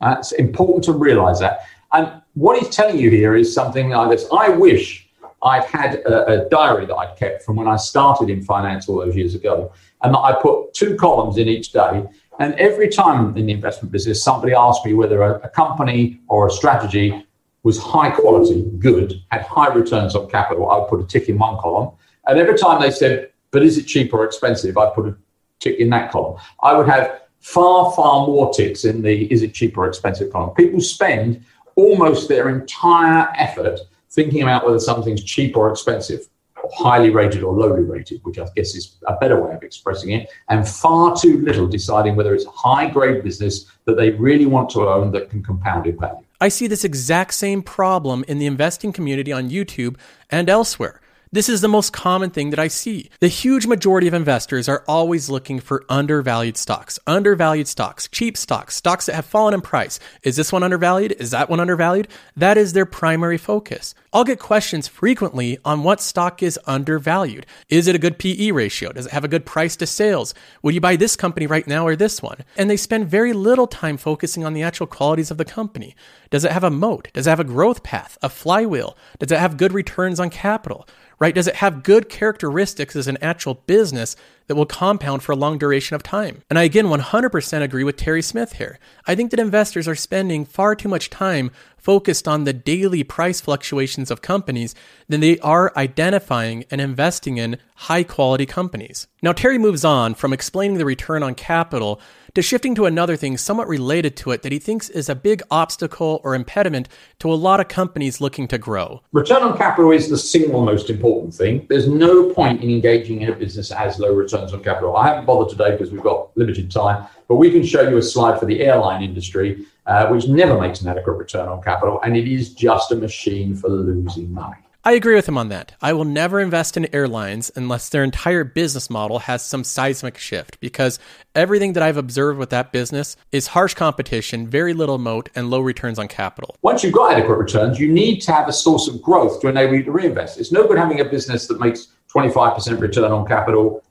Uh, 0.00 0.16
it's 0.18 0.32
important 0.32 0.84
to 0.84 0.92
realize 0.92 1.40
that. 1.40 1.60
And 1.92 2.20
what 2.34 2.58
he's 2.58 2.74
telling 2.74 2.98
you 2.98 3.10
here 3.10 3.34
is 3.36 3.54
something 3.54 3.90
like 3.90 4.10
this. 4.10 4.26
I 4.32 4.50
wish 4.50 5.08
I'd 5.42 5.64
had 5.64 5.96
a, 6.00 6.44
a, 6.44 6.48
diary 6.48 6.86
that 6.86 6.94
I'd 6.94 7.16
kept 7.16 7.42
from 7.42 7.56
when 7.56 7.68
I 7.68 7.76
started 7.76 8.30
in 8.30 8.42
finance 8.42 8.88
all 8.88 8.96
those 8.96 9.16
years 9.16 9.34
ago, 9.34 9.72
and 10.02 10.14
that 10.14 10.18
I 10.18 10.32
put 10.40 10.74
two 10.74 10.96
columns 10.96 11.38
in 11.38 11.48
each 11.48 11.72
day. 11.72 12.04
And 12.38 12.54
every 12.54 12.88
time 12.88 13.36
in 13.36 13.46
the 13.46 13.52
investment 13.52 13.92
business, 13.92 14.22
somebody 14.22 14.54
asked 14.54 14.84
me 14.84 14.94
whether 14.94 15.22
a, 15.22 15.40
a 15.40 15.48
company 15.48 16.20
or 16.28 16.48
a 16.48 16.50
strategy 16.50 17.26
was 17.62 17.78
high 17.78 18.10
quality, 18.10 18.62
good, 18.78 19.14
had 19.30 19.42
high 19.42 19.72
returns 19.72 20.14
on 20.14 20.28
capital, 20.30 20.70
I 20.70 20.78
would 20.78 20.88
put 20.88 21.00
a 21.00 21.04
tick 21.04 21.28
in 21.28 21.38
one 21.38 21.58
column. 21.58 21.92
And 22.26 22.38
every 22.38 22.56
time 22.56 22.80
they 22.80 22.90
said, 22.90 23.30
but 23.50 23.62
is 23.62 23.78
it 23.78 23.84
cheap 23.86 24.12
or 24.12 24.24
expensive, 24.24 24.76
I'd 24.76 24.94
put 24.94 25.06
a 25.06 25.16
tick 25.58 25.78
in 25.78 25.90
that 25.90 26.10
column. 26.10 26.38
I 26.62 26.76
would 26.76 26.88
have 26.88 27.22
far, 27.40 27.92
far 27.92 28.26
more 28.26 28.52
ticks 28.52 28.84
in 28.84 29.02
the 29.02 29.32
is 29.32 29.42
it 29.42 29.54
cheap 29.54 29.76
or 29.76 29.86
expensive 29.86 30.32
column. 30.32 30.54
People 30.54 30.80
spend 30.80 31.44
almost 31.76 32.28
their 32.28 32.48
entire 32.48 33.28
effort 33.36 33.80
thinking 34.10 34.42
about 34.42 34.64
whether 34.64 34.80
something's 34.80 35.22
cheap 35.22 35.56
or 35.56 35.70
expensive, 35.70 36.26
or 36.62 36.70
highly 36.74 37.10
rated 37.10 37.42
or 37.42 37.52
lowly 37.52 37.82
rated, 37.82 38.20
which 38.24 38.38
I 38.38 38.46
guess 38.56 38.74
is 38.74 38.96
a 39.06 39.14
better 39.16 39.40
way 39.42 39.54
of 39.54 39.62
expressing 39.62 40.10
it, 40.10 40.30
and 40.48 40.66
far 40.66 41.14
too 41.16 41.42
little 41.42 41.66
deciding 41.66 42.16
whether 42.16 42.34
it's 42.34 42.46
a 42.46 42.50
high 42.50 42.88
grade 42.88 43.22
business 43.22 43.66
that 43.84 43.96
they 43.96 44.10
really 44.10 44.46
want 44.46 44.70
to 44.70 44.88
own 44.88 45.12
that 45.12 45.28
can 45.30 45.42
compound 45.42 45.86
in 45.86 45.98
value. 45.98 46.24
I 46.40 46.48
see 46.48 46.66
this 46.66 46.84
exact 46.84 47.34
same 47.34 47.62
problem 47.62 48.24
in 48.26 48.38
the 48.38 48.46
investing 48.46 48.92
community 48.92 49.32
on 49.32 49.50
YouTube 49.50 49.96
and 50.30 50.48
elsewhere. 50.48 51.00
This 51.36 51.50
is 51.50 51.60
the 51.60 51.68
most 51.68 51.92
common 51.92 52.30
thing 52.30 52.48
that 52.48 52.58
I 52.58 52.68
see. 52.68 53.10
The 53.20 53.28
huge 53.28 53.66
majority 53.66 54.08
of 54.08 54.14
investors 54.14 54.70
are 54.70 54.82
always 54.88 55.28
looking 55.28 55.60
for 55.60 55.84
undervalued 55.90 56.56
stocks, 56.56 56.98
undervalued 57.06 57.68
stocks, 57.68 58.08
cheap 58.08 58.38
stocks, 58.38 58.74
stocks 58.74 59.04
that 59.04 59.16
have 59.16 59.26
fallen 59.26 59.52
in 59.52 59.60
price. 59.60 60.00
Is 60.22 60.36
this 60.36 60.50
one 60.50 60.62
undervalued? 60.62 61.12
Is 61.18 61.32
that 61.32 61.50
one 61.50 61.60
undervalued? 61.60 62.08
That 62.38 62.56
is 62.56 62.72
their 62.72 62.86
primary 62.86 63.36
focus. 63.36 63.94
I'll 64.14 64.24
get 64.24 64.38
questions 64.38 64.88
frequently 64.88 65.58
on 65.62 65.82
what 65.82 66.00
stock 66.00 66.42
is 66.42 66.58
undervalued. 66.64 67.44
Is 67.68 67.86
it 67.86 67.94
a 67.94 67.98
good 67.98 68.18
PE 68.18 68.52
ratio? 68.52 68.92
Does 68.92 69.04
it 69.04 69.12
have 69.12 69.24
a 69.24 69.28
good 69.28 69.44
price 69.44 69.76
to 69.76 69.86
sales? 69.86 70.32
Would 70.62 70.74
you 70.74 70.80
buy 70.80 70.96
this 70.96 71.16
company 71.16 71.46
right 71.46 71.66
now 71.66 71.86
or 71.86 71.96
this 71.96 72.22
one? 72.22 72.44
And 72.56 72.70
they 72.70 72.78
spend 72.78 73.10
very 73.10 73.34
little 73.34 73.66
time 73.66 73.98
focusing 73.98 74.42
on 74.42 74.54
the 74.54 74.62
actual 74.62 74.86
qualities 74.86 75.30
of 75.30 75.36
the 75.36 75.44
company. 75.44 75.94
Does 76.30 76.46
it 76.46 76.52
have 76.52 76.64
a 76.64 76.70
moat? 76.70 77.08
Does 77.12 77.26
it 77.26 77.30
have 77.30 77.40
a 77.40 77.44
growth 77.44 77.82
path, 77.82 78.16
a 78.22 78.30
flywheel? 78.30 78.96
Does 79.18 79.30
it 79.30 79.38
have 79.38 79.58
good 79.58 79.74
returns 79.74 80.18
on 80.18 80.30
capital? 80.30 80.88
Right? 81.18 81.34
Does 81.34 81.46
it 81.46 81.56
have 81.56 81.82
good 81.82 82.08
characteristics 82.08 82.96
as 82.96 83.08
an 83.08 83.18
actual 83.22 83.54
business 83.54 84.16
that 84.46 84.54
will 84.54 84.66
compound 84.66 85.22
for 85.22 85.32
a 85.32 85.36
long 85.36 85.58
duration 85.58 85.94
of 85.94 86.02
time. 86.02 86.42
And 86.48 86.58
I 86.58 86.62
again 86.62 86.86
100% 86.86 87.62
agree 87.62 87.84
with 87.84 87.96
Terry 87.96 88.22
Smith 88.22 88.54
here. 88.54 88.78
I 89.06 89.14
think 89.14 89.30
that 89.30 89.40
investors 89.40 89.88
are 89.88 89.94
spending 89.94 90.44
far 90.44 90.74
too 90.74 90.88
much 90.88 91.10
time 91.10 91.50
focused 91.86 92.26
on 92.26 92.42
the 92.42 92.52
daily 92.52 93.04
price 93.04 93.40
fluctuations 93.40 94.10
of 94.10 94.20
companies 94.20 94.74
than 95.08 95.20
they 95.20 95.38
are 95.38 95.72
identifying 95.76 96.64
and 96.68 96.80
investing 96.80 97.36
in 97.36 97.58
high 97.76 98.02
quality 98.02 98.44
companies. 98.44 99.06
Now, 99.22 99.32
Terry 99.32 99.56
moves 99.56 99.84
on 99.84 100.14
from 100.14 100.32
explaining 100.32 100.78
the 100.78 100.84
return 100.84 101.22
on 101.22 101.36
capital 101.36 102.00
to 102.34 102.42
shifting 102.42 102.74
to 102.74 102.86
another 102.86 103.16
thing 103.16 103.38
somewhat 103.38 103.68
related 103.68 104.16
to 104.16 104.30
it 104.30 104.42
that 104.42 104.52
he 104.52 104.58
thinks 104.58 104.90
is 104.90 105.08
a 105.08 105.14
big 105.14 105.42
obstacle 105.50 106.20
or 106.22 106.34
impediment 106.34 106.88
to 107.20 107.32
a 107.32 107.34
lot 107.34 107.60
of 107.60 107.68
companies 107.68 108.20
looking 108.20 108.46
to 108.48 108.58
grow. 108.58 109.00
Return 109.12 109.42
on 109.42 109.56
capital 109.56 109.90
is 109.90 110.10
the 110.10 110.18
single 110.18 110.64
most 110.64 110.90
important 110.90 111.34
thing. 111.34 111.66
There's 111.70 111.88
no 111.88 112.30
point 112.34 112.62
in 112.62 112.68
engaging 112.68 113.22
in 113.22 113.30
a 113.30 113.34
business 113.36 113.70
that 113.70 113.78
has 113.78 113.98
low 113.98 114.12
returns 114.36 114.52
on 114.52 114.62
capital. 114.62 114.96
I 114.96 115.08
haven't 115.08 115.26
bothered 115.26 115.50
today 115.50 115.72
because 115.72 115.90
we've 115.90 116.02
got 116.02 116.36
limited 116.36 116.70
time, 116.70 117.06
but 117.28 117.36
we 117.36 117.50
can 117.50 117.64
show 117.64 117.88
you 117.88 117.96
a 117.96 118.02
slide 118.02 118.38
for 118.38 118.46
the 118.46 118.60
airline 118.60 119.02
industry, 119.02 119.66
uh, 119.86 120.08
which 120.08 120.28
never 120.28 120.60
makes 120.60 120.80
an 120.80 120.88
adequate 120.88 121.14
return 121.14 121.48
on 121.48 121.62
capital, 121.62 122.00
and 122.02 122.16
it 122.16 122.28
is 122.30 122.54
just 122.54 122.92
a 122.92 122.96
machine 122.96 123.54
for 123.54 123.68
losing 123.68 124.32
money. 124.32 124.56
I 124.84 124.92
agree 124.92 125.16
with 125.16 125.28
him 125.28 125.36
on 125.36 125.48
that. 125.48 125.74
I 125.82 125.92
will 125.94 126.04
never 126.04 126.38
invest 126.38 126.76
in 126.76 126.94
airlines 126.94 127.50
unless 127.56 127.88
their 127.88 128.04
entire 128.04 128.44
business 128.44 128.88
model 128.88 129.18
has 129.18 129.44
some 129.44 129.64
seismic 129.64 130.16
shift 130.16 130.60
because 130.60 131.00
everything 131.34 131.72
that 131.72 131.82
I've 131.82 131.96
observed 131.96 132.38
with 132.38 132.50
that 132.50 132.70
business 132.70 133.16
is 133.32 133.48
harsh 133.48 133.74
competition, 133.74 134.46
very 134.46 134.74
little 134.74 134.98
moat, 134.98 135.28
and 135.34 135.50
low 135.50 135.60
returns 135.60 135.98
on 135.98 136.06
capital. 136.06 136.54
Once 136.62 136.84
you've 136.84 136.92
got 136.92 137.14
adequate 137.14 137.34
returns, 137.34 137.80
you 137.80 137.90
need 137.92 138.20
to 138.20 138.32
have 138.32 138.46
a 138.46 138.52
source 138.52 138.86
of 138.86 139.02
growth 139.02 139.40
to 139.40 139.48
enable 139.48 139.74
you 139.74 139.82
to 139.82 139.90
reinvest. 139.90 140.38
It's 140.38 140.52
no 140.52 140.68
good 140.68 140.78
having 140.78 141.00
a 141.00 141.04
business 141.04 141.48
that 141.48 141.58
makes 141.58 141.88
25% 142.14 142.80
return 142.80 143.10
on 143.10 143.26
capital, 143.26 143.82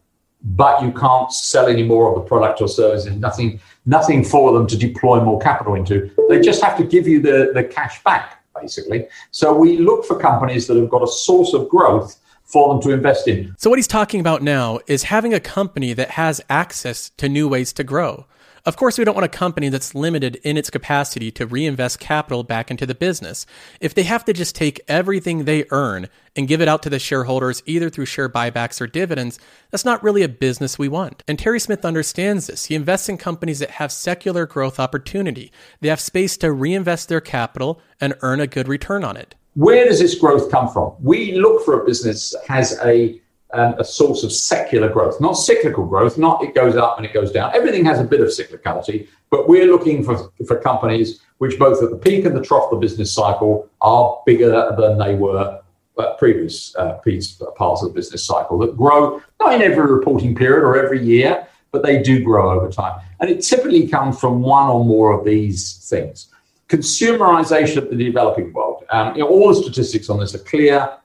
but 0.45 0.81
you 0.81 0.91
can't 0.91 1.31
sell 1.31 1.67
any 1.67 1.83
more 1.83 2.07
of 2.09 2.15
the 2.15 2.21
product 2.21 2.61
or 2.61 2.67
service. 2.67 3.05
There's 3.05 3.17
nothing, 3.17 3.59
nothing 3.85 4.23
for 4.23 4.53
them 4.53 4.67
to 4.67 4.77
deploy 4.77 5.19
more 5.19 5.39
capital 5.39 5.75
into. 5.75 6.11
They 6.29 6.39
just 6.39 6.63
have 6.63 6.77
to 6.77 6.83
give 6.83 7.07
you 7.07 7.21
the, 7.21 7.51
the 7.53 7.63
cash 7.63 8.03
back 8.03 8.43
basically. 8.59 9.07
So 9.31 9.53
we 9.53 9.77
look 9.77 10.05
for 10.05 10.17
companies 10.17 10.67
that 10.67 10.77
have 10.77 10.89
got 10.89 11.03
a 11.03 11.07
source 11.07 11.53
of 11.53 11.67
growth 11.67 12.19
for 12.43 12.73
them 12.73 12.81
to 12.83 12.91
invest 12.91 13.27
in. 13.27 13.53
So, 13.57 13.69
what 13.69 13.79
he's 13.79 13.87
talking 13.87 14.19
about 14.19 14.41
now 14.41 14.79
is 14.87 15.03
having 15.03 15.33
a 15.33 15.39
company 15.39 15.93
that 15.93 16.11
has 16.11 16.39
access 16.49 17.09
to 17.17 17.27
new 17.27 17.47
ways 17.49 17.73
to 17.73 17.83
grow. 17.83 18.27
Of 18.65 18.77
course, 18.77 18.97
we 18.97 19.05
don't 19.05 19.13
want 19.13 19.25
a 19.25 19.29
company 19.29 19.69
that's 19.69 19.93
limited 19.93 20.37
in 20.37 20.57
its 20.57 20.71
capacity 20.71 21.29
to 21.33 21.45
reinvest 21.45 21.99
capital 21.99 22.41
back 22.41 22.71
into 22.71 22.87
the 22.87 22.95
business. 22.95 23.45
If 23.79 23.93
they 23.93 24.01
have 24.03 24.25
to 24.25 24.33
just 24.33 24.55
take 24.55 24.81
everything 24.87 25.45
they 25.45 25.65
earn 25.69 26.09
and 26.35 26.47
give 26.47 26.61
it 26.61 26.67
out 26.67 26.81
to 26.83 26.89
the 26.89 26.97
shareholders 26.97 27.61
either 27.67 27.91
through 27.91 28.07
share 28.07 28.27
buybacks 28.27 28.81
or 28.81 28.87
dividends, 28.87 29.37
that's 29.69 29.85
not 29.85 30.01
really 30.01 30.23
a 30.23 30.27
business 30.27 30.79
we 30.79 30.87
want. 30.87 31.23
And 31.27 31.37
Terry 31.37 31.59
Smith 31.59 31.85
understands 31.85 32.47
this. 32.47 32.65
He 32.65 32.73
invests 32.73 33.07
in 33.07 33.19
companies 33.19 33.59
that 33.59 33.69
have 33.69 33.91
secular 33.91 34.47
growth 34.47 34.79
opportunity. 34.79 35.51
They 35.81 35.89
have 35.89 35.99
space 35.99 36.35
to 36.37 36.51
reinvest 36.51 37.07
their 37.07 37.21
capital 37.21 37.79
and 38.01 38.15
earn 38.21 38.39
a 38.39 38.47
good 38.47 38.67
return 38.67 39.03
on 39.03 39.15
it. 39.15 39.35
Where 39.53 39.85
does 39.85 39.99
this 39.99 40.15
growth 40.15 40.49
come 40.49 40.69
from? 40.69 40.95
We 40.99 41.33
look 41.33 41.63
for 41.63 41.79
a 41.79 41.85
business 41.85 42.31
that 42.31 42.47
has 42.47 42.79
a 42.83 43.21
um, 43.53 43.75
a 43.77 43.83
source 43.83 44.23
of 44.23 44.31
secular 44.31 44.89
growth, 44.89 45.21
not 45.21 45.33
cyclical 45.33 45.85
growth, 45.85 46.17
not 46.17 46.43
it 46.43 46.53
goes 46.55 46.75
up 46.75 46.97
and 46.97 47.05
it 47.05 47.13
goes 47.13 47.31
down. 47.31 47.55
Everything 47.55 47.85
has 47.85 47.99
a 47.99 48.03
bit 48.03 48.21
of 48.21 48.27
cyclicality, 48.27 49.07
but 49.29 49.47
we're 49.47 49.67
looking 49.67 50.03
for, 50.03 50.31
for 50.47 50.59
companies 50.59 51.21
which 51.37 51.59
both 51.59 51.83
at 51.83 51.89
the 51.89 51.97
peak 51.97 52.25
and 52.25 52.35
the 52.35 52.41
trough 52.41 52.71
of 52.71 52.79
the 52.79 52.85
business 52.85 53.13
cycle 53.13 53.69
are 53.81 54.21
bigger 54.25 54.73
than 54.77 54.97
they 54.97 55.15
were 55.15 55.61
at 55.99 56.17
previous 56.17 56.75
uh, 56.75 56.93
piece, 56.93 57.41
parts 57.55 57.81
of 57.81 57.89
the 57.89 57.93
business 57.93 58.23
cycle 58.23 58.57
that 58.59 58.75
grow 58.75 59.21
not 59.39 59.53
in 59.53 59.61
every 59.61 59.85
reporting 59.91 60.35
period 60.35 60.63
or 60.63 60.77
every 60.77 61.03
year, 61.03 61.47
but 61.71 61.83
they 61.83 62.01
do 62.01 62.23
grow 62.23 62.51
over 62.51 62.69
time. 62.69 62.99
And 63.19 63.29
it 63.29 63.41
typically 63.41 63.87
comes 63.87 64.19
from 64.19 64.41
one 64.41 64.69
or 64.69 64.83
more 64.83 65.17
of 65.17 65.25
these 65.25 65.87
things. 65.89 66.29
Consumerization 66.67 67.77
of 67.77 67.89
the 67.89 67.95
developing 67.95 68.51
world. 68.53 68.83
Um, 68.89 69.15
you 69.15 69.21
know, 69.21 69.27
all 69.27 69.49
the 69.49 69.61
statistics 69.61 70.09
on 70.09 70.19
this 70.19 70.35
are 70.35 70.39
clear. 70.39 70.97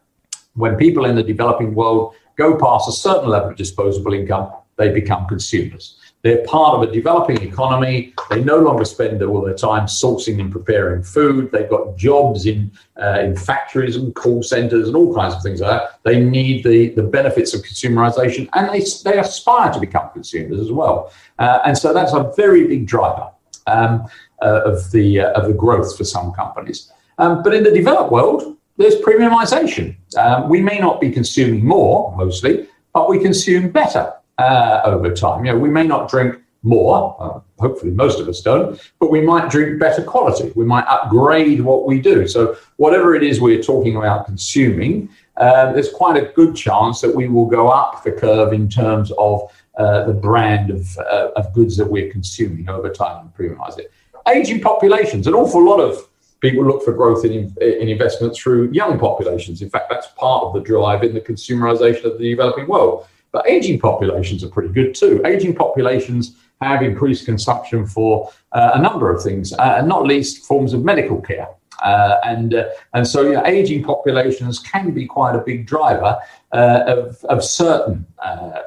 When 0.54 0.76
people 0.76 1.04
in 1.04 1.14
the 1.14 1.22
developing 1.22 1.74
world 1.74 2.14
go 2.40 2.56
past 2.56 2.88
a 2.88 2.92
certain 2.92 3.28
level 3.28 3.50
of 3.50 3.56
disposable 3.56 4.14
income, 4.14 4.50
they 4.76 4.88
become 4.88 5.26
consumers. 5.26 5.96
They're 6.22 6.44
part 6.44 6.74
of 6.74 6.82
a 6.86 6.92
developing 6.92 7.40
economy. 7.40 8.12
They 8.28 8.44
no 8.44 8.58
longer 8.58 8.84
spend 8.84 9.22
all 9.22 9.40
their 9.40 9.54
time 9.54 9.86
sourcing 9.86 10.38
and 10.38 10.52
preparing 10.52 11.02
food. 11.02 11.50
They've 11.50 11.68
got 11.68 11.96
jobs 11.96 12.44
in 12.44 12.70
uh, 13.00 13.20
in 13.20 13.36
factories 13.36 13.96
and 13.96 14.14
call 14.14 14.42
centers 14.42 14.86
and 14.88 14.96
all 14.96 15.14
kinds 15.14 15.34
of 15.34 15.42
things 15.42 15.60
like 15.62 15.70
that. 15.70 16.00
They 16.02 16.22
need 16.22 16.62
the, 16.64 16.90
the 16.90 17.02
benefits 17.02 17.54
of 17.54 17.62
consumerization 17.62 18.48
and 18.52 18.68
they, 18.68 18.82
they 19.04 19.18
aspire 19.18 19.72
to 19.72 19.80
become 19.80 20.10
consumers 20.12 20.60
as 20.60 20.70
well. 20.70 21.10
Uh, 21.38 21.60
and 21.64 21.76
so 21.76 21.94
that's 21.94 22.12
a 22.12 22.30
very 22.36 22.66
big 22.66 22.86
driver 22.86 23.30
um, 23.66 24.06
uh, 24.42 24.60
of, 24.70 24.90
the, 24.90 25.20
uh, 25.20 25.32
of 25.32 25.46
the 25.46 25.54
growth 25.54 25.96
for 25.96 26.04
some 26.04 26.32
companies. 26.32 26.92
Um, 27.16 27.42
but 27.42 27.54
in 27.54 27.62
the 27.64 27.70
developed 27.70 28.12
world, 28.12 28.58
there's 28.80 28.96
premiumization. 28.96 29.94
Um, 30.16 30.48
we 30.48 30.60
may 30.62 30.78
not 30.78 31.00
be 31.00 31.10
consuming 31.10 31.64
more, 31.64 32.14
mostly, 32.16 32.66
but 32.94 33.10
we 33.10 33.18
consume 33.18 33.70
better 33.70 34.12
uh, 34.38 34.80
over 34.84 35.14
time. 35.14 35.44
You 35.44 35.52
know, 35.52 35.58
we 35.58 35.68
may 35.68 35.86
not 35.86 36.08
drink 36.08 36.36
more, 36.62 37.16
uh, 37.20 37.40
hopefully 37.58 37.92
most 37.92 38.20
of 38.20 38.28
us 38.28 38.40
don't, 38.40 38.80
but 38.98 39.10
we 39.10 39.20
might 39.20 39.50
drink 39.50 39.78
better 39.78 40.02
quality. 40.02 40.52
We 40.56 40.64
might 40.64 40.84
upgrade 40.86 41.60
what 41.60 41.86
we 41.86 42.00
do. 42.00 42.26
So, 42.26 42.56
whatever 42.76 43.14
it 43.14 43.22
is 43.22 43.40
we're 43.40 43.62
talking 43.62 43.96
about 43.96 44.24
consuming, 44.26 45.10
uh, 45.36 45.72
there's 45.72 45.90
quite 45.90 46.16
a 46.22 46.32
good 46.32 46.56
chance 46.56 47.00
that 47.02 47.14
we 47.14 47.28
will 47.28 47.46
go 47.46 47.68
up 47.68 48.02
the 48.02 48.12
curve 48.12 48.52
in 48.52 48.68
terms 48.68 49.12
of 49.18 49.50
uh, 49.76 50.04
the 50.04 50.12
brand 50.12 50.70
of, 50.70 50.98
uh, 50.98 51.30
of 51.36 51.52
goods 51.54 51.76
that 51.76 51.86
we're 51.86 52.10
consuming 52.10 52.68
over 52.68 52.90
time 52.90 53.26
and 53.26 53.34
premiumize 53.34 53.78
it. 53.78 53.90
Aging 54.28 54.60
populations, 54.60 55.26
an 55.26 55.34
awful 55.34 55.64
lot 55.64 55.80
of 55.80 56.09
people 56.40 56.64
look 56.64 56.82
for 56.82 56.92
growth 56.92 57.24
in, 57.24 57.54
in 57.60 57.88
investment 57.88 58.34
through 58.34 58.70
young 58.72 58.98
populations. 58.98 59.62
In 59.62 59.70
fact, 59.70 59.90
that's 59.90 60.08
part 60.16 60.44
of 60.44 60.54
the 60.54 60.60
drive 60.60 61.02
in 61.02 61.14
the 61.14 61.20
consumerization 61.20 62.04
of 62.04 62.18
the 62.18 62.30
developing 62.30 62.66
world. 62.66 63.06
But 63.32 63.48
aging 63.48 63.78
populations 63.78 64.42
are 64.42 64.48
pretty 64.48 64.70
good 64.70 64.94
too. 64.94 65.22
Aging 65.24 65.54
populations 65.54 66.36
have 66.60 66.82
increased 66.82 67.24
consumption 67.24 67.86
for 67.86 68.30
uh, 68.52 68.72
a 68.74 68.82
number 68.82 69.14
of 69.14 69.22
things, 69.22 69.52
uh, 69.52 69.76
and 69.78 69.88
not 69.88 70.04
least 70.04 70.44
forms 70.46 70.72
of 70.72 70.84
medical 70.84 71.20
care. 71.20 71.48
Uh, 71.82 72.20
and 72.24 72.54
uh, 72.54 72.68
and 72.92 73.06
so 73.06 73.22
know, 73.22 73.44
aging 73.46 73.82
populations 73.82 74.58
can 74.58 74.90
be 74.90 75.06
quite 75.06 75.34
a 75.34 75.38
big 75.38 75.66
driver 75.66 76.18
uh, 76.52 76.80
of, 76.86 77.24
of 77.24 77.42
certain 77.42 78.04
uh, 78.18 78.60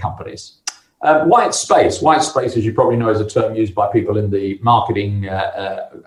companies. 0.00 0.58
white 1.26 1.54
space, 1.54 2.00
white 2.00 2.22
space, 2.22 2.56
as 2.56 2.64
you 2.64 2.72
probably 2.72 2.96
know, 2.96 3.10
is 3.10 3.20
a 3.20 3.28
term 3.28 3.54
used 3.54 3.74
by 3.74 3.86
people 3.92 4.16
in 4.16 4.30
the 4.30 4.58
marketing 4.62 5.28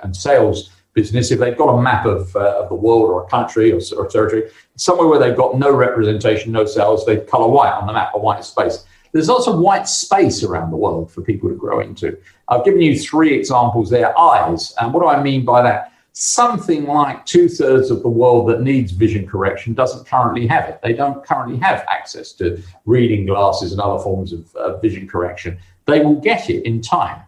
and 0.03 0.15
sales 0.15 0.71
business, 0.93 1.31
if 1.31 1.39
they've 1.39 1.57
got 1.57 1.69
a 1.69 1.81
map 1.81 2.05
of, 2.05 2.35
uh, 2.35 2.61
of 2.61 2.69
the 2.69 2.75
world 2.75 3.09
or 3.09 3.23
a 3.23 3.27
country 3.27 3.71
or, 3.71 3.79
or 3.97 4.07
territory, 4.07 4.49
somewhere 4.75 5.07
where 5.07 5.19
they've 5.19 5.37
got 5.37 5.57
no 5.57 5.71
representation, 5.71 6.51
no 6.51 6.65
sales, 6.65 7.05
they 7.05 7.17
color 7.17 7.47
white 7.47 7.71
on 7.71 7.87
the 7.87 7.93
map, 7.93 8.11
a 8.13 8.19
white 8.19 8.43
space. 8.43 8.85
There's 9.11 9.29
lots 9.29 9.47
of 9.47 9.59
white 9.59 9.87
space 9.87 10.43
around 10.43 10.71
the 10.71 10.77
world 10.77 11.11
for 11.11 11.21
people 11.21 11.49
to 11.49 11.55
grow 11.55 11.79
into. 11.79 12.17
I've 12.47 12.65
given 12.65 12.81
you 12.81 12.97
three 12.97 13.33
examples 13.33 13.89
there. 13.89 14.17
Eyes. 14.19 14.73
And 14.79 14.93
what 14.93 15.01
do 15.01 15.07
I 15.07 15.21
mean 15.21 15.45
by 15.45 15.61
that? 15.63 15.93
Something 16.13 16.85
like 16.85 17.25
two 17.25 17.47
thirds 17.47 17.91
of 17.91 18.01
the 18.01 18.09
world 18.09 18.49
that 18.49 18.61
needs 18.61 18.91
vision 18.91 19.27
correction 19.27 19.73
doesn't 19.73 20.05
currently 20.05 20.47
have 20.47 20.67
it. 20.69 20.79
They 20.83 20.93
don't 20.93 21.25
currently 21.25 21.57
have 21.59 21.85
access 21.89 22.33
to 22.33 22.61
reading 22.85 23.25
glasses 23.25 23.71
and 23.71 23.81
other 23.81 24.03
forms 24.03 24.33
of 24.33 24.55
uh, 24.55 24.77
vision 24.77 25.07
correction. 25.07 25.57
They 25.85 26.01
will 26.01 26.19
get 26.19 26.49
it 26.49 26.65
in 26.65 26.81
time. 26.81 27.21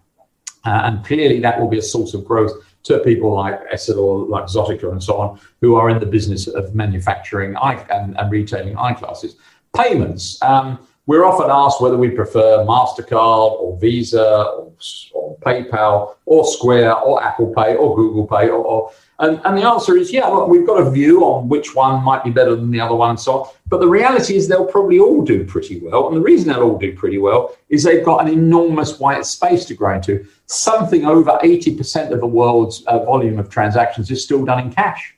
Uh, 0.65 0.81
and 0.83 1.05
clearly, 1.05 1.39
that 1.39 1.59
will 1.59 1.69
be 1.69 1.79
a 1.79 1.81
source 1.81 2.13
of 2.13 2.25
growth 2.25 2.51
to 2.83 2.99
people 2.99 3.33
like 3.33 3.59
Essilor, 3.71 4.27
Luxottica, 4.27 4.91
and 4.91 5.01
so 5.01 5.17
on, 5.17 5.39
who 5.61 5.75
are 5.75 5.89
in 5.89 5.99
the 5.99 6.05
business 6.05 6.47
of 6.47 6.75
manufacturing 6.75 7.55
and, 7.61 8.17
and 8.17 8.31
retailing 8.31 8.77
eyeglasses. 8.77 9.35
Payments. 9.75 10.41
Um, 10.41 10.79
we're 11.07 11.25
often 11.25 11.49
asked 11.49 11.81
whether 11.81 11.97
we 11.97 12.09
prefer 12.09 12.59
MasterCard 12.59 13.51
or 13.59 13.77
Visa 13.79 14.43
or, 14.43 14.71
or 15.13 15.37
PayPal 15.39 16.15
or 16.25 16.45
Square 16.45 16.95
or 16.97 17.23
Apple 17.23 17.53
Pay 17.55 17.75
or 17.75 17.95
Google 17.95 18.27
Pay 18.27 18.49
or, 18.49 18.63
or 18.63 18.91
and, 19.21 19.39
and 19.45 19.57
the 19.57 19.63
answer 19.63 19.95
is, 19.95 20.11
yeah, 20.11 20.25
look, 20.25 20.49
we've 20.49 20.65
got 20.65 20.81
a 20.81 20.89
view 20.89 21.23
on 21.23 21.47
which 21.47 21.75
one 21.75 22.03
might 22.03 22.23
be 22.23 22.31
better 22.31 22.55
than 22.55 22.71
the 22.71 22.81
other 22.81 22.95
one 22.95 23.11
and 23.11 23.19
so 23.19 23.43
on. 23.43 23.49
But 23.67 23.79
the 23.79 23.87
reality 23.87 24.35
is 24.35 24.47
they'll 24.47 24.65
probably 24.65 24.99
all 24.99 25.23
do 25.23 25.45
pretty 25.45 25.79
well. 25.79 26.07
And 26.07 26.17
the 26.17 26.21
reason 26.21 26.49
they'll 26.49 26.63
all 26.63 26.79
do 26.79 26.95
pretty 26.95 27.19
well 27.19 27.55
is 27.69 27.83
they've 27.83 28.03
got 28.03 28.25
an 28.25 28.33
enormous 28.33 28.99
white 28.99 29.25
space 29.25 29.65
to 29.65 29.75
grow 29.75 29.95
into. 29.95 30.25
Something 30.47 31.05
over 31.05 31.37
80% 31.43 32.11
of 32.11 32.19
the 32.19 32.27
world's 32.27 32.83
uh, 32.85 33.05
volume 33.05 33.37
of 33.37 33.49
transactions 33.49 34.09
is 34.09 34.23
still 34.23 34.43
done 34.43 34.59
in 34.59 34.73
cash 34.73 35.15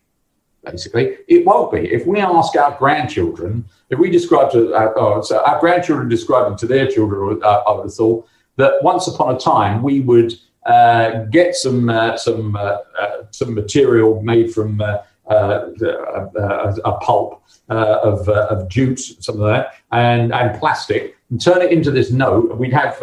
basically. 0.63 1.17
It 1.27 1.45
won't 1.45 1.73
be. 1.73 1.91
If 1.91 2.07
we 2.07 2.19
ask 2.19 2.55
our 2.55 2.77
grandchildren, 2.77 3.65
if 3.89 3.99
we 3.99 4.09
describe 4.09 4.49
to 4.53 4.73
our, 4.73 4.97
uh, 4.97 5.17
oh, 5.17 5.21
so 5.21 5.43
our 5.43 5.59
grandchildren 5.59 6.07
describing 6.07 6.57
to 6.59 6.65
their 6.65 6.87
children, 6.87 7.41
uh, 7.43 7.63
I 7.67 7.71
would 7.73 7.83
have 7.83 7.93
thought 7.93 8.27
that 8.55 8.81
once 8.81 9.07
upon 9.07 9.35
a 9.35 9.37
time 9.37 9.83
we 9.83 9.99
would 9.99 10.33
uh, 10.65 11.25
get 11.25 11.55
some 11.55 11.89
uh, 11.89 12.17
some 12.17 12.55
uh, 12.55 12.77
uh, 12.99 13.23
some 13.31 13.53
material 13.53 14.21
made 14.21 14.53
from 14.53 14.79
uh, 14.81 14.99
a, 15.29 16.97
pulp 17.01 17.43
of, 17.69 18.27
of 18.29 18.67
jute, 18.69 18.99
something 18.99 19.41
like 19.41 19.63
that, 19.63 19.75
and, 19.91 20.33
and 20.33 20.59
plastic, 20.59 21.17
and 21.29 21.41
turn 21.41 21.61
it 21.61 21.71
into 21.71 21.91
this 21.91 22.11
note. 22.11 22.57
We'd 22.57 22.73
have 22.73 22.95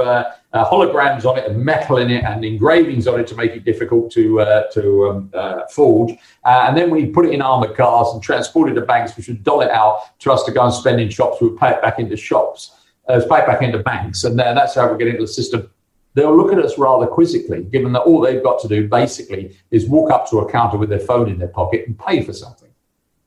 holograms 0.55 1.25
on 1.25 1.38
it 1.38 1.50
and 1.50 1.62
metal 1.64 1.99
in 1.99 2.11
it 2.11 2.25
and 2.25 2.45
engravings 2.45 3.07
on 3.07 3.21
it 3.21 3.26
to 3.29 3.35
make 3.35 3.52
it 3.52 3.64
difficult 3.64 4.11
to 4.12 4.64
to 4.73 5.11
um, 5.11 5.64
forge. 5.71 6.12
And 6.45 6.76
then 6.76 6.90
we 6.90 7.07
put 7.07 7.26
it 7.26 7.33
in 7.33 7.43
armored 7.43 7.76
cars 7.76 8.09
and 8.14 8.23
transport 8.23 8.71
it 8.71 8.75
to 8.75 8.83
banks, 8.83 9.17
which 9.17 9.29
would 9.29 9.45
doll 9.45 9.61
it 9.61 9.71
out 9.71 10.19
to 10.21 10.33
us 10.33 10.45
to 10.45 10.52
go 10.52 10.64
and 10.64 10.73
spend 10.73 11.00
in 11.00 11.11
shops. 11.11 11.40
We 11.40 11.49
would 11.49 11.59
pay 11.59 11.71
it 11.71 11.83
back 11.83 11.99
into 11.99 12.17
shops, 12.17 12.73
uh, 13.09 13.21
pay 13.29 13.40
it 13.40 13.47
back 13.47 13.62
into 13.62 13.81
banks, 13.81 14.25
and 14.25 14.38
that's 14.38 14.75
how 14.76 14.90
we 14.90 14.99
get 14.99 15.09
into 15.09 15.23
the 15.23 15.29
system. 15.29 15.71
They'll 16.14 16.37
look 16.37 16.52
at 16.52 16.59
us 16.59 16.76
rather 16.76 17.07
quizzically, 17.07 17.62
given 17.64 17.93
that 17.93 18.00
all 18.00 18.21
they've 18.21 18.43
got 18.43 18.61
to 18.62 18.69
do 18.69 18.88
basically 18.88 19.57
is 19.71 19.88
walk 19.88 20.11
up 20.11 20.29
to 20.31 20.38
a 20.38 20.50
counter 20.50 20.76
with 20.76 20.88
their 20.88 20.99
phone 20.99 21.29
in 21.29 21.38
their 21.38 21.49
pocket 21.49 21.87
and 21.87 21.99
pay 21.99 22.23
for 22.23 22.33
something. 22.33 22.69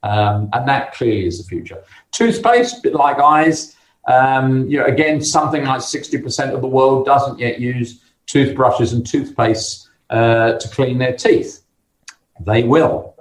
Um, 0.04 0.50
and 0.52 0.68
that 0.68 0.94
clearly 0.94 1.26
is 1.26 1.38
the 1.38 1.46
future. 1.46 1.82
Toothpaste, 2.12 2.80
a 2.80 2.82
bit 2.82 2.94
like 2.94 3.20
eyes, 3.20 3.76
um, 4.08 4.68
you 4.70 4.78
know, 4.78 4.86
again, 4.86 5.22
something 5.22 5.64
like 5.64 5.80
60% 5.80 6.54
of 6.54 6.62
the 6.62 6.68
world 6.68 7.06
doesn't 7.06 7.40
yet 7.40 7.60
use 7.60 8.02
toothbrushes 8.26 8.94
and 8.94 9.06
toothpaste 9.06 9.90
uh, 10.10 10.54
to 10.54 10.68
clean 10.70 10.98
their 10.98 11.14
teeth. 11.14 11.62
They 12.42 12.64
will. 12.64 13.14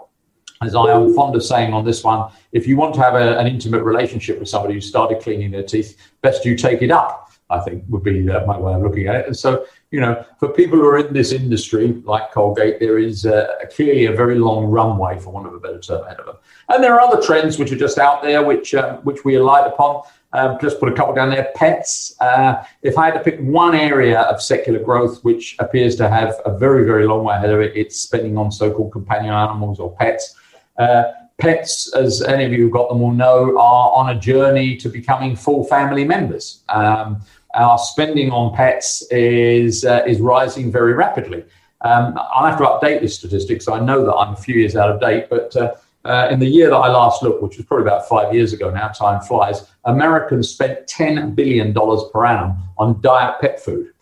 As 0.61 0.75
I 0.75 0.93
am 0.93 1.15
fond 1.15 1.35
of 1.35 1.45
saying 1.45 1.73
on 1.73 1.85
this 1.85 2.05
one, 2.05 2.31
if 2.53 2.67
you 2.67 2.77
want 2.77 2.95
to 2.95 3.01
have 3.01 3.15
a, 3.15 3.39
an 3.39 3.47
intimate 3.47 3.83
relationship 3.83 4.39
with 4.39 4.49
somebody 4.49 4.75
who 4.75 4.81
started 4.81 5.21
cleaning 5.21 5.51
their 5.51 5.65
teeth, 5.65 5.97
best 6.21 6.45
you 6.45 6.57
take 6.57 6.83
it 6.83 6.91
up. 6.91 7.22
I 7.53 7.61
think 7.61 7.85
would 7.91 8.03
be 8.03 8.29
uh, 8.29 8.45
my 8.47 8.59
way 8.59 8.73
of 8.75 8.83
looking 8.83 9.07
at 9.07 9.17
it. 9.21 9.27
And 9.27 9.37
so, 9.37 9.67
you 9.91 10.01
know, 10.01 10.25
for 10.41 10.49
people 10.49 10.79
who 10.79 10.87
are 10.87 10.99
in 10.99 11.13
this 11.13 11.33
industry 11.33 11.87
like 12.05 12.33
Colgate, 12.33 12.81
there 12.81 12.99
is 12.99 13.27
uh, 13.27 13.47
clearly 13.75 14.07
a 14.07 14.13
very 14.23 14.39
long 14.39 14.65
runway, 14.79 15.19
for 15.19 15.31
want 15.31 15.47
of 15.47 15.55
a 15.55 15.61
better 15.61 15.81
term, 15.81 16.05
ahead 16.05 16.21
of 16.21 16.27
them. 16.27 16.37
And 16.71 16.83
there 16.83 16.95
are 16.95 17.01
other 17.01 17.21
trends 17.29 17.59
which 17.59 17.71
are 17.73 17.77
just 17.87 17.99
out 17.99 18.23
there, 18.23 18.43
which 18.51 18.75
um, 18.75 18.97
which 19.09 19.25
we 19.25 19.37
alight 19.37 19.67
upon. 19.67 20.03
Um, 20.35 20.57
just 20.63 20.81
put 20.81 20.89
a 20.89 20.95
couple 20.99 21.15
down 21.15 21.29
there. 21.29 21.49
Pets. 21.55 22.17
Uh, 22.19 22.65
if 22.81 22.97
I 22.97 23.05
had 23.07 23.15
to 23.15 23.21
pick 23.21 23.39
one 23.41 23.75
area 23.75 24.21
of 24.23 24.41
secular 24.41 24.83
growth 24.89 25.23
which 25.29 25.57
appears 25.59 25.95
to 25.97 26.09
have 26.09 26.31
a 26.47 26.57
very, 26.57 26.87
very 26.87 27.07
long 27.07 27.23
way 27.25 27.35
ahead 27.37 27.51
of 27.51 27.61
it, 27.61 27.77
it's 27.77 28.01
spending 28.01 28.39
on 28.39 28.51
so-called 28.51 28.93
companion 28.93 29.35
animals 29.35 29.79
or 29.79 29.95
pets. 29.97 30.35
Uh, 30.79 31.03
pets, 31.39 31.93
as 31.95 32.23
any 32.23 32.45
of 32.45 32.53
you 32.53 32.61
who've 32.63 32.73
got 32.73 32.89
them 32.89 33.01
will 33.01 33.11
know, 33.11 33.59
are 33.59 33.91
on 33.93 34.17
a 34.17 34.19
journey 34.19 34.77
to 34.77 34.89
becoming 34.89 35.37
full 35.37 35.65
family 35.65 36.05
members. 36.05 36.63
Um, 36.69 37.21
our 37.55 37.79
spending 37.79 38.31
on 38.31 38.55
pets 38.55 39.03
is 39.11 39.85
uh, 39.85 40.03
is 40.07 40.21
rising 40.21 40.71
very 40.71 40.95
rapidly. 40.95 41.45
Um, 41.83 42.17
I'll 42.17 42.47
have 42.47 42.59
to 42.59 42.65
update 42.65 43.01
this 43.01 43.15
statistics. 43.15 43.69
I 43.69 43.81
know 43.81 44.05
that 44.05 44.15
I'm 44.15 44.35
a 44.35 44.37
few 44.37 44.55
years 44.55 44.77
out 44.77 44.91
of 44.91 45.01
date, 45.01 45.29
but 45.29 45.55
uh, 45.57 45.75
uh, 46.05 46.29
in 46.31 46.39
the 46.39 46.47
year 46.47 46.71
that 46.71 46.77
I 46.77 46.89
last 46.89 47.23
looked, 47.23 47.43
which 47.43 47.57
was 47.57 47.67
probably 47.67 47.87
about 47.87 48.09
five 48.09 48.35
years 48.35 48.53
ago 48.53 48.71
now, 48.71 48.89
time 48.89 49.21
flies, 49.21 49.71
Americans 49.85 50.49
spent 50.49 50.87
$10 50.87 51.35
billion 51.35 51.73
per 51.73 52.25
annum 52.25 52.57
on 52.79 53.01
diet 53.01 53.41
pet 53.41 53.61
food. 53.61 53.93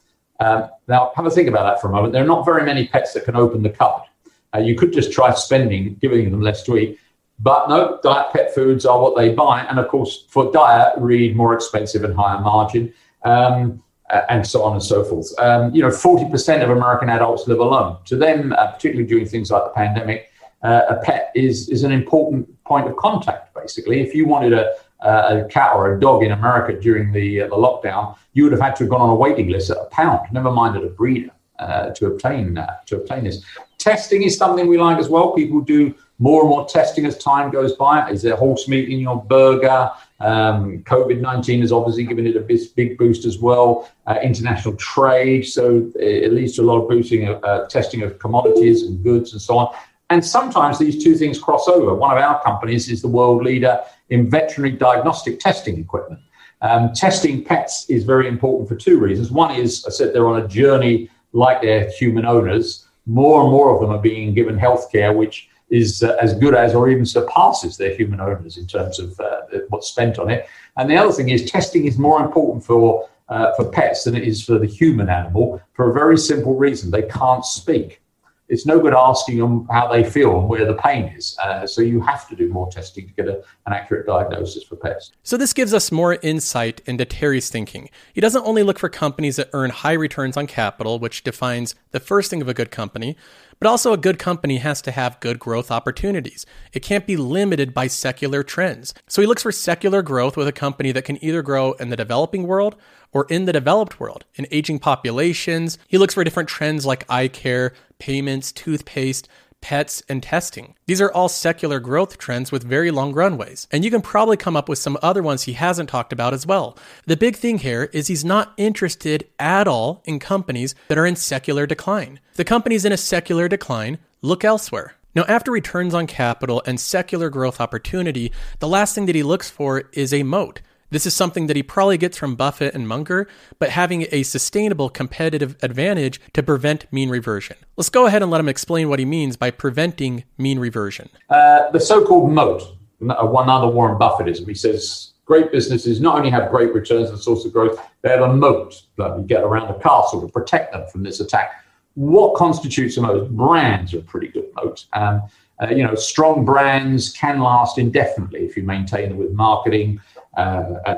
Um, 0.41 0.71
now, 0.89 1.13
have 1.15 1.27
a 1.27 1.31
think 1.31 1.49
about 1.49 1.65
that 1.65 1.81
for 1.81 1.89
a 1.89 1.93
moment. 1.93 2.13
There 2.13 2.23
are 2.23 2.27
not 2.27 2.47
very 2.47 2.65
many 2.65 2.87
pets 2.87 3.13
that 3.15 3.25
can 3.25 3.37
open 3.37 3.63
the 3.63 3.71
cupboard. 3.71 4.07
Uh, 4.55 4.59
you 4.59 4.75
could 4.75 4.93
just 4.93 5.13
try 5.13 5.33
spending, 5.35 5.95
giving 5.97 6.31
them 6.31 6.41
less 6.41 6.63
to 6.65 6.77
eat. 6.79 6.99
But 7.39 7.69
no, 7.69 7.99
diet 8.03 8.33
pet 8.33 8.55
foods 8.55 8.85
are 8.87 9.01
what 9.01 9.17
they 9.17 9.35
buy. 9.35 9.63
And 9.63 9.79
of 9.79 9.89
course, 9.89 10.25
for 10.29 10.51
diet, 10.53 10.95
read 10.99 11.37
more 11.37 11.55
expensive 11.55 12.05
and 12.05 12.15
higher 12.15 12.41
margin, 12.41 12.93
um, 13.25 13.83
and 14.29 14.47
so 14.47 14.63
on 14.65 14.73
and 14.73 14.83
so 14.83 15.05
forth. 15.05 15.33
Um, 15.39 15.75
you 15.75 15.83
know, 15.83 15.89
40% 15.89 16.63
of 16.63 16.71
American 16.71 17.09
adults 17.09 17.47
live 17.47 17.61
alone. 17.61 17.99
To 18.07 18.17
them, 18.17 18.53
uh, 18.53 18.73
particularly 18.73 19.09
during 19.09 19.27
things 19.27 19.51
like 19.51 19.65
the 19.65 19.71
pandemic, 19.71 20.31
uh, 20.63 20.83
a 20.91 20.97
pet 20.97 21.31
is 21.35 21.71
is 21.71 21.85
an 21.85 21.93
important 21.93 22.47
point 22.65 22.87
of 22.87 22.97
contact. 22.97 23.55
Basically, 23.55 24.01
if 24.01 24.15
you 24.15 24.27
wanted 24.27 24.53
a 24.53 24.73
a 25.03 25.45
cat 25.49 25.73
or 25.75 25.95
a 25.95 26.01
dog 26.01 26.23
in 26.23 26.33
America 26.33 26.79
during 26.79 27.13
the 27.13 27.43
uh, 27.43 27.49
the 27.49 27.57
lockdown, 27.57 28.17
you 28.33 28.43
would 28.45 28.53
have 28.53 28.61
had 28.61 28.77
to 28.77 28.85
have 28.85 28.91
gone 28.91 29.01
on 29.01 29.11
a 29.11 29.15
waiting 29.15 29.49
list 29.49 29.71
at 29.71 29.79
a 29.79 29.87
pound. 29.87 30.21
Never 30.33 30.51
mind 30.51 30.77
at 30.77 30.85
a 30.85 30.89
breeder 30.89 31.31
uh, 31.59 31.91
to 31.91 32.07
obtain 32.07 32.59
uh, 32.59 32.77
to 32.87 32.97
obtain 32.97 33.25
this. 33.25 33.43
Testing 33.79 34.23
is 34.23 34.37
something 34.37 34.67
we 34.67 34.77
like 34.77 34.99
as 34.99 35.09
well. 35.09 35.33
People 35.33 35.61
do 35.61 35.95
more 36.19 36.43
and 36.43 36.51
more 36.51 36.67
testing 36.69 37.07
as 37.07 37.17
time 37.17 37.51
goes 37.51 37.75
by. 37.77 38.11
Is 38.11 38.21
there 38.21 38.37
horse 38.37 38.69
meat 38.69 38.91
in 38.91 38.99
your 38.99 39.23
burger? 39.25 39.91
Um, 40.21 40.81
COVID 40.81 41.21
19 41.21 41.63
has 41.63 41.73
obviously 41.73 42.05
given 42.05 42.27
it 42.27 42.37
a 42.37 42.41
big, 42.41 42.61
big 42.77 42.99
boost 42.99 43.25
as 43.25 43.39
well. 43.39 43.91
Uh, 44.07 44.19
international 44.23 44.77
trade, 44.77 45.47
so 45.47 45.91
it 45.97 46.33
leads 46.33 46.57
to 46.57 46.63
a 46.63 46.65
lot 46.65 46.81
of 46.81 46.89
boosting 46.89 47.29
uh, 47.29 47.67
testing 47.69 48.03
of 48.03 48.19
commodities 48.19 48.83
and 48.83 49.03
goods 49.03 49.33
and 49.33 49.41
so 49.41 49.59
on. 49.59 49.75
And 50.11 50.25
sometimes 50.25 50.79
these 50.79 51.03
two 51.03 51.15
things 51.15 51.39
cross 51.39 51.69
over. 51.69 51.95
One 51.95 52.11
of 52.11 52.23
our 52.23 52.43
companies 52.43 52.91
is 52.91 53.01
the 53.01 53.09
world 53.09 53.45
leader 53.45 53.81
in 54.11 54.29
veterinary 54.29 54.77
diagnostic 54.77 55.39
testing 55.39 55.79
equipment. 55.79 56.21
Um, 56.63 56.93
testing 56.93 57.45
pets 57.45 57.89
is 57.89 58.05
very 58.05 58.29
important 58.29 58.69
for 58.69 58.75
two 58.75 58.99
reasons. 58.99 59.31
One 59.31 59.55
is, 59.55 59.85
I 59.87 59.91
said, 59.91 60.13
they're 60.13 60.29
on 60.29 60.43
a 60.43 60.49
journey 60.49 61.09
like 61.33 61.63
their 61.63 61.91
human 61.91 62.27
owners. 62.27 62.87
More 63.07 63.43
and 63.43 63.51
more 63.51 63.75
of 63.75 63.81
them 63.81 63.91
are 63.91 64.03
being 64.03 64.35
given 64.35 64.59
healthcare, 64.59 65.15
which 65.15 65.49
is 65.71 66.03
uh, 66.03 66.17
as 66.21 66.35
good 66.35 66.55
as 66.55 66.75
or 66.75 66.89
even 66.89 67.07
surpasses 67.07 67.77
their 67.77 67.95
human 67.95 68.21
owners 68.21 68.57
in 68.57 68.67
terms 68.67 68.99
of 68.99 69.19
uh, 69.21 69.43
what's 69.69 69.89
spent 69.89 70.19
on 70.19 70.31
it. 70.31 70.49
And 70.77 70.91
the 70.91 70.97
other 70.97 71.13
thing 71.13 71.29
is, 71.29 71.51
testing 71.51 71.87
is 71.87 71.99
more 71.99 72.21
important 72.21 72.65
for 72.65 73.09
uh, 73.29 73.55
for 73.55 73.71
pets 73.71 74.05
than 74.05 74.17
it 74.17 74.25
is 74.25 74.45
for 74.45 74.59
the 74.59 74.67
human 74.67 75.09
animal 75.09 75.63
for 75.73 75.91
a 75.91 75.93
very 75.93 76.19
simple 76.19 76.57
reason: 76.57 76.91
they 76.91 77.03
can't 77.03 77.45
speak 77.45 78.03
it's 78.51 78.67
no 78.67 78.81
good 78.81 78.93
asking 78.93 79.39
them 79.39 79.67
how 79.71 79.91
they 79.91 80.03
feel 80.03 80.39
and 80.39 80.49
where 80.49 80.67
the 80.67 80.75
pain 80.75 81.05
is. 81.17 81.39
Uh, 81.39 81.67
so 81.67 81.81
you 81.81 82.01
have 82.01 82.29
to 82.29 82.37
do 82.37 82.49
more 82.49 82.69
testing 82.71 83.07
to 83.07 83.15
get 83.15 83.29
a, 83.29 83.37
an 83.67 83.73
accurate 83.73 84.07
diagnosis 84.07 84.65
for 84.65 84.77
pests. 84.77 85.13
So 85.23 85.37
this 85.37 85.53
gives 85.53 85.73
us 85.73 85.93
more 85.93 86.19
insight 86.23 86.83
into 86.85 87.05
Terry's 87.05 87.49
thinking. 87.49 87.89
He 88.13 88.21
doesn't 88.21 88.45
only 88.45 88.65
look 88.65 88.79
for 88.79 88.89
companies 88.89 89.37
that 89.37 89.51
earn 89.53 89.71
high 89.71 89.93
returns 89.93 90.37
on 90.37 90.49
capital, 90.49 90.99
which 90.99 91.23
defines 91.23 91.77
the 91.93 92.01
first 92.01 92.29
thing 92.29 92.43
of 92.43 92.49
a 92.49 92.55
good 92.55 92.73
company, 92.73 93.17
but 93.61 93.69
also 93.69 93.93
a 93.93 93.99
good 93.99 94.19
company 94.19 94.57
has 94.57 94.83
to 94.83 94.91
have 94.91 95.21
good 95.21 95.39
growth 95.39 95.71
opportunities. 95.71 96.45
It 96.73 96.81
can't 96.81 97.07
be 97.07 97.17
limited 97.17 97.73
by 97.73 97.87
secular 97.87 98.43
trends. 98.43 98.95
So 99.07 99.23
he 99.23 99.29
looks 99.29 99.43
for 99.43 99.53
secular 99.53 100.03
growth 100.03 100.37
with 100.37 100.49
a 100.49 100.53
company 100.53 100.91
that 100.93 101.05
can 101.05 101.23
either 101.25 101.43
grow 101.43 101.73
in 101.73 101.91
the 101.91 101.97
developing 101.97 102.47
world 102.49 102.75
or 103.13 103.27
in 103.29 103.45
the 103.45 103.53
developed 103.53 104.01
world, 104.01 104.25
in 104.37 104.47
aging 104.51 104.79
populations. 104.79 105.79
He 105.89 105.99
looks 105.99 106.15
for 106.15 106.25
different 106.25 106.49
trends 106.49 106.87
like 106.87 107.05
eye 107.11 107.29
care, 107.29 107.75
payments, 108.01 108.51
toothpaste, 108.51 109.29
pets, 109.61 110.03
and 110.09 110.23
testing. 110.23 110.75
These 110.87 111.01
are 111.01 111.13
all 111.13 111.29
secular 111.29 111.81
growth 111.81 112.19
trends 112.19 112.51
with 112.51 112.65
very 112.65 112.91
long 112.91 113.13
runways. 113.13 113.69
And 113.71 113.85
you 113.85 113.91
can 113.91 114.03
probably 114.03 114.37
come 114.37 114.57
up 114.57 114.69
with 114.69 114.79
some 114.79 114.99
other 115.03 115.23
ones 115.23 115.43
he 115.43 115.53
hasn't 115.53 115.89
talked 115.89 116.13
about 116.13 116.35
as 116.35 116.47
well. 116.47 116.77
The 117.07 117.17
big 117.17 117.37
thing 117.37 117.59
here 117.59 117.91
is 117.93 118.07
he's 118.07 118.25
not 118.25 118.55
interested 118.57 119.29
at 119.39 119.69
all 119.69 120.03
in 120.05 120.19
companies 120.19 120.75
that 120.89 120.99
are 120.99 121.07
in 121.07 121.17
secular 121.17 121.67
decline. 121.67 122.21
The 122.35 122.45
company's 122.45 122.85
in 122.85 122.93
a 122.93 122.97
secular 122.97 123.49
decline, 123.49 123.99
look 124.23 124.45
elsewhere. 124.45 124.95
Now, 125.15 125.25
after 125.27 125.51
returns 125.51 125.93
on 125.93 126.07
capital 126.07 126.63
and 126.67 126.79
secular 126.79 127.31
growth 127.31 127.61
opportunity, 127.61 128.33
the 128.61 128.69
last 128.69 128.95
thing 128.95 129.07
that 129.07 129.17
he 129.17 129.25
looks 129.25 129.51
for 129.51 129.85
is 129.93 130.15
a 130.15 130.23
moat. 130.23 130.61
This 130.91 131.07
is 131.07 131.15
something 131.15 131.47
that 131.47 131.55
he 131.55 131.63
probably 131.63 131.99
gets 131.99 132.17
from 132.17 132.35
Buffett 132.35 132.75
and 132.75 132.89
Munger, 132.89 133.29
but 133.61 133.71
having 133.71 134.07
a 134.11 134.25
sustainable 134.25 134.89
competitive 134.89 135.57
advantage 135.63 136.21
to 136.33 136.43
prevent 136.43 136.93
mean 136.93 137.11
reversion. 137.11 137.57
Let's 137.77 137.91
go 137.91 138.07
ahead 138.07 138.23
and 138.23 138.31
let 138.31 138.41
him 138.41 138.49
explain 138.49 138.89
what 138.89 138.99
he 138.99 139.05
means 139.05 139.37
by 139.37 139.53
preventing 139.53 140.25
mean 140.37 140.59
reversion. 140.59 141.09
Uh, 141.29 141.71
the 141.71 141.79
so 141.79 142.05
called 142.05 142.33
moat, 142.33 142.63
uh, 143.09 143.25
one 143.25 143.49
other 143.49 143.69
Warren 143.69 143.99
Buffettism, 143.99 144.49
he 144.49 144.55
says 144.55 145.13
great 145.25 145.53
businesses 145.53 146.01
not 146.01 146.19
only 146.19 146.29
have 146.31 146.51
great 146.51 146.75
returns 146.75 147.09
and 147.09 147.19
source 147.21 147.45
of 147.45 147.53
growth, 147.53 147.81
they 148.03 148.09
have 148.09 148.23
a 148.23 148.35
moat 148.35 148.83
that 148.99 149.17
you 149.17 149.23
get 149.23 149.45
around 149.45 149.69
the 149.69 149.75
castle 149.75 150.21
to 150.21 150.27
protect 150.27 150.73
them 150.73 150.89
from 150.89 151.05
this 151.05 151.21
attack. 151.21 151.65
What 151.95 152.35
constitutes 152.35 152.97
a 152.97 153.03
moat? 153.03 153.31
Brands 153.31 153.95
are 153.95 153.99
a 153.99 154.03
pretty 154.03 154.27
good 154.29 154.47
moat. 154.57 154.87
Um, 154.93 155.23
uh, 155.63 155.69
you 155.69 155.85
know, 155.85 155.95
strong 155.95 156.45
brands 156.45 157.13
can 157.13 157.41
last 157.41 157.79
indefinitely 157.79 158.41
if 158.41 158.57
you 158.57 158.63
maintain 158.63 159.11
them 159.11 159.19
with 159.19 159.33
marketing, 159.33 160.01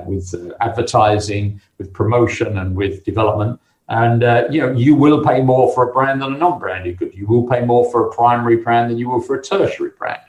with 0.06 0.34
uh, 0.34 0.54
advertising, 0.60 1.60
with 1.78 1.92
promotion, 1.92 2.58
and 2.58 2.74
with 2.76 3.04
development. 3.04 3.60
And 3.88 4.24
uh, 4.24 4.44
you 4.50 4.60
know, 4.60 4.72
you 4.72 4.94
will 4.94 5.22
pay 5.24 5.42
more 5.42 5.72
for 5.74 5.90
a 5.90 5.92
brand 5.92 6.22
than 6.22 6.34
a 6.34 6.38
non-branded 6.38 6.98
good. 6.98 7.14
You 7.14 7.26
will 7.26 7.46
pay 7.48 7.64
more 7.64 7.90
for 7.90 8.08
a 8.08 8.12
primary 8.12 8.56
brand 8.56 8.90
than 8.90 8.98
you 8.98 9.10
will 9.10 9.20
for 9.20 9.36
a 9.36 9.42
tertiary 9.42 9.90
brand. 9.98 10.20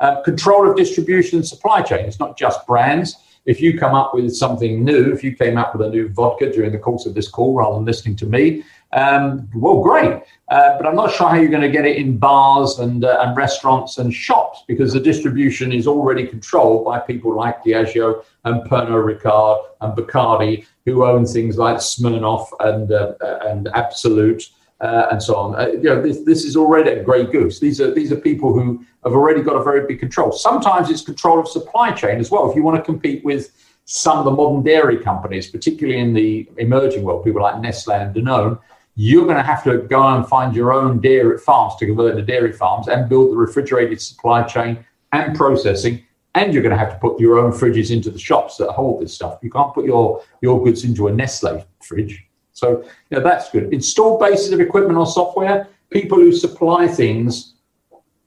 Uh, 0.00 0.20
control 0.22 0.68
of 0.68 0.76
distribution 0.76 1.38
and 1.38 1.46
supply 1.46 1.82
chain. 1.82 2.06
It's 2.06 2.18
not 2.18 2.36
just 2.36 2.66
brands. 2.66 3.16
If 3.44 3.60
you 3.60 3.78
come 3.78 3.94
up 3.94 4.14
with 4.14 4.34
something 4.34 4.84
new, 4.84 5.12
if 5.12 5.24
you 5.24 5.34
came 5.34 5.58
up 5.58 5.74
with 5.74 5.86
a 5.86 5.90
new 5.90 6.08
vodka 6.08 6.50
during 6.52 6.72
the 6.72 6.78
course 6.78 7.06
of 7.06 7.14
this 7.14 7.28
call 7.28 7.54
rather 7.54 7.74
than 7.74 7.84
listening 7.84 8.16
to 8.16 8.26
me, 8.26 8.62
um, 8.92 9.48
well, 9.54 9.82
great. 9.82 10.22
Uh, 10.48 10.76
but 10.76 10.86
I'm 10.86 10.94
not 10.94 11.12
sure 11.12 11.28
how 11.28 11.36
you're 11.36 11.50
going 11.50 11.62
to 11.62 11.70
get 11.70 11.86
it 11.86 11.96
in 11.96 12.18
bars 12.18 12.78
and, 12.78 13.04
uh, 13.04 13.18
and 13.22 13.36
restaurants 13.36 13.98
and 13.98 14.12
shops 14.12 14.64
because 14.68 14.92
the 14.92 15.00
distribution 15.00 15.72
is 15.72 15.86
already 15.86 16.26
controlled 16.26 16.84
by 16.84 16.98
people 16.98 17.34
like 17.34 17.64
Diageo 17.64 18.22
and 18.44 18.62
Pernod 18.68 19.18
Ricard 19.18 19.64
and 19.80 19.96
Bacardi, 19.96 20.66
who 20.84 21.04
own 21.04 21.24
things 21.24 21.56
like 21.56 21.76
Smirnoff 21.76 22.48
and, 22.60 22.92
uh, 22.92 23.14
and 23.44 23.68
Absolut 23.68 24.42
uh, 24.82 25.06
and 25.12 25.22
so 25.22 25.36
on. 25.36 25.54
Uh, 25.54 25.68
you 25.68 25.84
know, 25.84 26.02
this, 26.02 26.20
this 26.24 26.44
is 26.44 26.56
already 26.56 26.90
a 26.90 27.02
grey 27.02 27.24
goose. 27.24 27.60
These 27.60 27.80
are 27.80 27.94
these 27.94 28.12
are 28.12 28.16
people 28.16 28.52
who 28.52 28.84
have 29.04 29.12
already 29.12 29.40
got 29.40 29.54
a 29.54 29.62
very 29.62 29.86
big 29.86 30.00
control. 30.00 30.32
Sometimes 30.32 30.90
it's 30.90 31.02
control 31.02 31.38
of 31.38 31.48
supply 31.48 31.92
chain 31.92 32.18
as 32.18 32.30
well. 32.30 32.50
If 32.50 32.56
you 32.56 32.62
want 32.62 32.76
to 32.78 32.82
compete 32.82 33.24
with 33.24 33.52
some 33.84 34.18
of 34.18 34.24
the 34.24 34.30
modern 34.30 34.62
dairy 34.62 34.98
companies, 34.98 35.48
particularly 35.48 36.00
in 36.00 36.12
the 36.12 36.48
emerging 36.58 37.04
world, 37.04 37.24
people 37.24 37.42
like 37.42 37.60
Nestle 37.60 37.94
and 37.94 38.14
Danone, 38.14 38.58
you're 38.94 39.24
going 39.24 39.36
to 39.36 39.42
have 39.42 39.64
to 39.64 39.78
go 39.78 40.06
and 40.08 40.26
find 40.26 40.54
your 40.54 40.72
own 40.72 41.00
dairy 41.00 41.38
farms 41.38 41.76
to 41.76 41.86
convert 41.86 42.16
to 42.16 42.22
dairy 42.22 42.52
farms 42.52 42.88
and 42.88 43.08
build 43.08 43.32
the 43.32 43.36
refrigerated 43.36 44.00
supply 44.00 44.42
chain 44.42 44.84
and 45.12 45.36
processing. 45.36 46.04
And 46.34 46.52
you're 46.52 46.62
going 46.62 46.72
to 46.72 46.78
have 46.78 46.92
to 46.92 46.98
put 46.98 47.20
your 47.20 47.38
own 47.38 47.52
fridges 47.52 47.90
into 47.90 48.10
the 48.10 48.18
shops 48.18 48.56
that 48.56 48.70
hold 48.70 49.02
this 49.02 49.14
stuff. 49.14 49.38
You 49.42 49.50
can't 49.50 49.72
put 49.74 49.84
your, 49.84 50.22
your 50.40 50.62
goods 50.62 50.84
into 50.84 51.08
a 51.08 51.12
Nestle 51.12 51.66
fridge. 51.82 52.24
So 52.52 52.84
know, 53.10 53.20
that's 53.20 53.50
good. 53.50 53.72
Installed 53.72 54.20
bases 54.20 54.52
of 54.52 54.60
equipment 54.60 54.98
or 54.98 55.06
software, 55.06 55.68
people 55.90 56.18
who 56.18 56.32
supply 56.32 56.86
things, 56.86 57.54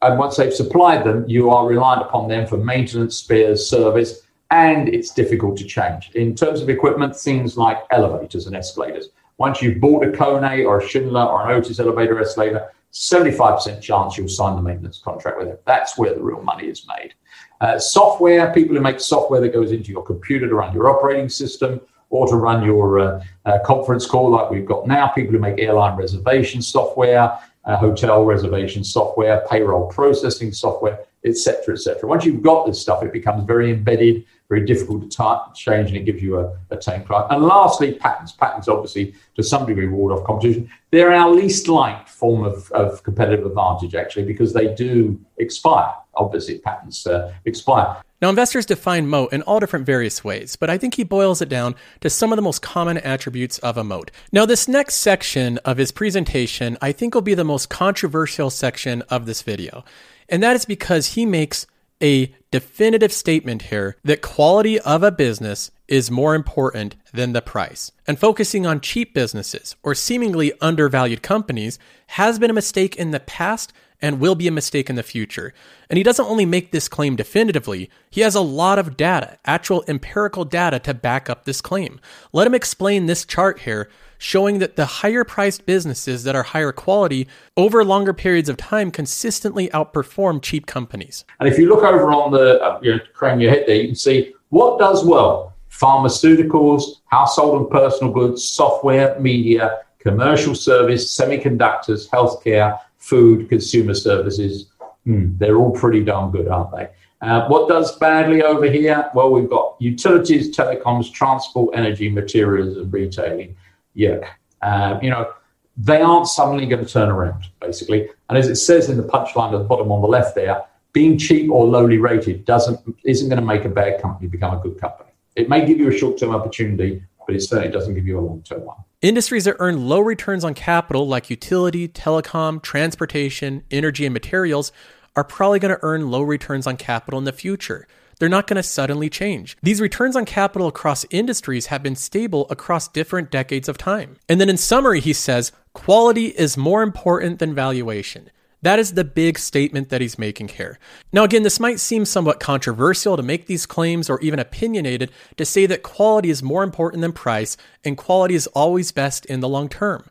and 0.01 0.19
once 0.19 0.37
they've 0.37 0.53
supplied 0.53 1.03
them, 1.03 1.25
you 1.27 1.49
are 1.49 1.67
reliant 1.67 2.03
upon 2.03 2.27
them 2.27 2.45
for 2.45 2.57
maintenance, 2.57 3.17
spares, 3.17 3.67
service, 3.67 4.21
and 4.51 4.89
it's 4.89 5.11
difficult 5.11 5.57
to 5.57 5.65
change. 5.65 6.11
In 6.15 6.35
terms 6.35 6.61
of 6.61 6.69
equipment, 6.69 7.15
things 7.15 7.57
like 7.57 7.79
elevators 7.91 8.45
and 8.45 8.55
escalators. 8.55 9.09
Once 9.37 9.61
you've 9.61 9.81
bought 9.81 10.05
a 10.05 10.11
Kone 10.11 10.65
or 10.65 10.79
a 10.79 10.87
Schindler 10.87 11.23
or 11.23 11.43
an 11.43 11.51
Otis 11.51 11.79
elevator 11.79 12.19
escalator, 12.19 12.71
75% 12.93 13.81
chance 13.81 14.17
you'll 14.17 14.29
sign 14.29 14.55
the 14.55 14.61
maintenance 14.61 15.01
contract 15.03 15.37
with 15.37 15.47
it. 15.49 15.61
That's 15.65 15.97
where 15.97 16.13
the 16.13 16.21
real 16.21 16.41
money 16.41 16.67
is 16.67 16.87
made. 16.87 17.13
Uh, 17.59 17.77
software, 17.77 18.53
people 18.53 18.75
who 18.75 18.81
make 18.81 19.01
software 19.01 19.41
that 19.41 19.53
goes 19.53 19.73
into 19.73 19.91
your 19.91 20.03
computer 20.03 20.47
to 20.47 20.55
run 20.55 20.73
your 20.73 20.89
operating 20.89 21.27
system 21.27 21.81
or 22.09 22.27
to 22.27 22.35
run 22.35 22.63
your 22.63 22.99
uh, 22.99 23.23
uh, 23.45 23.59
conference 23.65 24.05
call 24.05 24.29
like 24.29 24.49
we've 24.49 24.65
got 24.65 24.87
now, 24.87 25.07
people 25.07 25.33
who 25.33 25.39
make 25.39 25.59
airline 25.59 25.97
reservation 25.97 26.61
software, 26.61 27.37
uh, 27.65 27.75
hotel 27.75 28.23
reservation 28.23 28.83
software, 28.83 29.45
payroll 29.49 29.87
processing 29.87 30.53
software, 30.53 30.99
etc., 31.25 31.73
etc. 31.73 32.07
Once 32.07 32.23
you've 32.23 32.41
got 32.41 32.65
this 32.65 32.79
stuff, 32.79 33.03
it 33.03 33.11
becomes 33.11 33.43
very 33.45 33.71
embedded 33.71 34.23
very 34.49 34.65
difficult 34.65 35.09
to 35.09 35.41
change, 35.55 35.87
and 35.89 35.97
it 35.97 36.05
gives 36.05 36.21
you 36.21 36.39
a, 36.39 36.53
a 36.69 36.77
tame 36.77 37.03
client. 37.03 37.27
And 37.31 37.43
lastly, 37.43 37.93
patents. 37.93 38.31
Patents, 38.31 38.67
obviously, 38.67 39.15
to 39.35 39.43
some 39.43 39.65
degree, 39.65 39.87
ward 39.87 40.11
off 40.11 40.25
competition. 40.25 40.69
They're 40.91 41.13
our 41.13 41.31
least 41.31 41.67
liked 41.67 42.09
form 42.09 42.43
of, 42.43 42.71
of 42.71 43.01
competitive 43.03 43.45
advantage, 43.45 43.95
actually, 43.95 44.25
because 44.25 44.53
they 44.53 44.73
do 44.73 45.19
expire. 45.37 45.93
Obviously, 46.15 46.59
patents 46.59 47.07
uh, 47.07 47.33
expire. 47.45 47.97
Now, 48.21 48.29
investors 48.29 48.65
define 48.65 49.07
moat 49.07 49.33
in 49.33 49.41
all 49.41 49.59
different 49.59 49.85
various 49.85 50.23
ways, 50.23 50.55
but 50.55 50.69
I 50.69 50.77
think 50.77 50.95
he 50.95 51.03
boils 51.03 51.41
it 51.41 51.49
down 51.49 51.75
to 51.99 52.09
some 52.09 52.31
of 52.31 52.37
the 52.37 52.41
most 52.41 52.61
common 52.61 52.97
attributes 52.99 53.57
of 53.59 53.77
a 53.77 53.83
moat. 53.83 54.09
Now, 54.31 54.45
this 54.45 54.67
next 54.67 54.95
section 54.95 55.57
of 55.59 55.77
his 55.77 55.91
presentation, 55.91 56.77
I 56.81 56.91
think 56.91 57.13
will 57.13 57.21
be 57.21 57.33
the 57.33 57.43
most 57.43 57.69
controversial 57.69 58.49
section 58.49 59.01
of 59.03 59.25
this 59.25 59.41
video. 59.41 59.83
And 60.29 60.41
that 60.41 60.55
is 60.55 60.65
because 60.65 61.07
he 61.07 61.25
makes 61.25 61.67
a 62.01 62.33
definitive 62.51 63.11
statement 63.11 63.63
here 63.63 63.97
that 64.03 64.21
quality 64.21 64.79
of 64.79 65.03
a 65.03 65.11
business 65.11 65.71
is 65.87 66.09
more 66.09 66.35
important 66.35 66.95
than 67.13 67.33
the 67.33 67.41
price. 67.41 67.91
And 68.07 68.19
focusing 68.19 68.65
on 68.65 68.81
cheap 68.81 69.13
businesses 69.13 69.75
or 69.83 69.95
seemingly 69.95 70.53
undervalued 70.61 71.21
companies 71.21 71.77
has 72.07 72.39
been 72.39 72.49
a 72.49 72.53
mistake 72.53 72.95
in 72.95 73.11
the 73.11 73.19
past 73.19 73.71
and 74.01 74.19
will 74.19 74.35
be 74.35 74.47
a 74.47 74.51
mistake 74.51 74.89
in 74.89 74.95
the 74.95 75.03
future. 75.03 75.53
And 75.89 75.97
he 75.97 76.03
doesn't 76.03 76.25
only 76.25 76.45
make 76.45 76.71
this 76.71 76.87
claim 76.87 77.15
definitively, 77.15 77.89
he 78.09 78.21
has 78.21 78.35
a 78.35 78.41
lot 78.41 78.77
of 78.77 78.97
data, 78.97 79.37
actual 79.45 79.83
empirical 79.87 80.45
data 80.45 80.79
to 80.79 80.93
back 80.93 81.29
up 81.29 81.45
this 81.45 81.61
claim. 81.61 81.99
Let 82.33 82.47
him 82.47 82.55
explain 82.55 83.05
this 83.05 83.25
chart 83.25 83.59
here 83.59 83.89
showing 84.25 84.57
that 84.57 84.75
the 84.75 84.87
higher 84.87 85.23
priced 85.23 85.67
businesses 85.67 86.23
that 86.23 86.35
are 86.35 86.41
higher 86.41 86.71
quality 86.71 87.27
over 87.55 87.85
longer 87.85 88.11
periods 88.11 88.49
of 88.49 88.57
time 88.57 88.89
consistently 88.89 89.67
outperform 89.69 90.41
cheap 90.41 90.65
companies. 90.65 91.23
And 91.39 91.47
if 91.47 91.59
you 91.59 91.69
look 91.69 91.83
over 91.83 92.11
on 92.11 92.31
the, 92.31 92.59
uh, 92.59 92.79
you 92.81 92.93
know, 92.93 92.99
crane 93.13 93.39
your 93.39 93.51
head 93.51 93.65
there, 93.67 93.75
you 93.75 93.89
can 93.89 93.95
see 93.95 94.33
what 94.49 94.79
does 94.79 95.05
well 95.05 95.53
pharmaceuticals, 95.69 97.01
household 97.05 97.61
and 97.61 97.69
personal 97.69 98.11
goods, 98.11 98.43
software, 98.43 99.19
media, 99.19 99.81
commercial 99.99 100.55
service, 100.55 101.15
semiconductors, 101.15 102.09
healthcare, 102.09 102.79
food, 102.97 103.47
consumer 103.47 103.93
services. 103.93 104.71
Hmm, 105.03 105.37
they're 105.37 105.57
all 105.57 105.71
pretty 105.71 106.03
darn 106.03 106.31
good, 106.31 106.47
aren't 106.47 106.71
they? 106.71 106.89
Uh, 107.21 107.47
what 107.47 107.69
does 107.69 107.95
badly 107.99 108.41
over 108.41 108.65
here? 108.65 109.11
Well, 109.13 109.29
we've 109.29 109.49
got 109.49 109.75
utilities, 109.79 110.55
telecoms, 110.55 111.11
transport, 111.11 111.75
energy, 111.75 112.09
materials, 112.09 112.77
and 112.77 112.91
retailing 112.91 113.55
yuck. 113.95 114.27
Uh, 114.61 114.99
you 115.01 115.09
know, 115.09 115.31
they 115.77 116.01
aren't 116.01 116.27
suddenly 116.27 116.65
going 116.65 116.83
to 116.85 116.91
turn 116.91 117.09
around, 117.09 117.45
basically. 117.59 118.09
And 118.29 118.37
as 118.37 118.47
it 118.47 118.55
says 118.55 118.89
in 118.89 118.97
the 118.97 119.03
punchline 119.03 119.53
at 119.53 119.57
the 119.57 119.63
bottom 119.63 119.91
on 119.91 120.01
the 120.01 120.07
left 120.07 120.35
there, 120.35 120.63
being 120.93 121.17
cheap 121.17 121.51
or 121.51 121.65
lowly 121.67 121.97
rated 121.97 122.45
doesn't 122.45 122.79
isn't 123.03 123.27
going 123.27 123.39
to 123.39 123.45
make 123.45 123.65
a 123.65 123.69
bad 123.69 124.01
company 124.01 124.27
become 124.27 124.57
a 124.57 124.61
good 124.61 124.79
company. 124.79 125.09
It 125.35 125.49
may 125.49 125.65
give 125.65 125.77
you 125.77 125.89
a 125.89 125.91
short-term 125.91 126.33
opportunity, 126.33 127.03
but 127.27 127.35
it 127.35 127.41
certainly 127.41 127.71
doesn't 127.71 127.93
give 127.93 128.07
you 128.07 128.17
a 128.17 128.21
long-term 128.21 128.63
one. 128.63 128.77
Industries 129.01 129.43
that 129.43 129.57
earn 129.59 129.89
low 129.89 129.99
returns 129.99 130.45
on 130.45 130.53
capital, 130.53 131.05
like 131.05 131.29
utility, 131.29 131.89
telecom, 131.89 132.61
transportation, 132.61 133.63
energy, 133.69 134.05
and 134.05 134.13
materials, 134.13 134.71
are 135.17 135.25
probably 135.25 135.59
going 135.59 135.73
to 135.75 135.79
earn 135.83 136.09
low 136.09 136.21
returns 136.21 136.65
on 136.65 136.77
capital 136.77 137.17
in 137.17 137.25
the 137.25 137.33
future. 137.33 137.87
They're 138.19 138.29
not 138.29 138.47
going 138.47 138.55
to 138.55 138.63
suddenly 138.63 139.09
change. 139.09 139.57
These 139.61 139.81
returns 139.81 140.15
on 140.15 140.25
capital 140.25 140.67
across 140.67 141.05
industries 141.09 141.67
have 141.67 141.83
been 141.83 141.95
stable 141.95 142.47
across 142.49 142.87
different 142.87 143.31
decades 143.31 143.67
of 143.67 143.77
time. 143.77 144.17
And 144.29 144.39
then 144.39 144.49
in 144.49 144.57
summary, 144.57 144.99
he 144.99 145.13
says 145.13 145.51
quality 145.73 146.27
is 146.27 146.57
more 146.57 146.81
important 146.81 147.39
than 147.39 147.53
valuation. 147.53 148.29
That 148.61 148.79
is 148.79 148.93
the 148.93 149.03
big 149.03 149.37
statement 149.37 149.89
that 149.89 150.01
he's 150.01 150.17
making 150.17 150.47
here. 150.47 150.79
Now, 151.13 151.23
again, 151.23 151.43
this 151.43 151.59
might 151.59 151.79
seem 151.79 152.03
somewhat 152.03 152.39
controversial 152.39 153.15
to 153.15 153.21
make 153.21 153.45
these 153.45 153.67
claims 153.67 154.09
or 154.09 154.19
even 154.21 154.39
opinionated 154.39 155.11
to 155.37 155.45
say 155.45 155.67
that 155.67 155.83
quality 155.83 156.31
is 156.31 156.41
more 156.41 156.63
important 156.63 157.01
than 157.01 157.13
price 157.13 157.57
and 157.83 157.95
quality 157.95 158.33
is 158.33 158.47
always 158.47 158.91
best 158.91 159.23
in 159.27 159.39
the 159.39 159.47
long 159.47 159.69
term. 159.69 160.09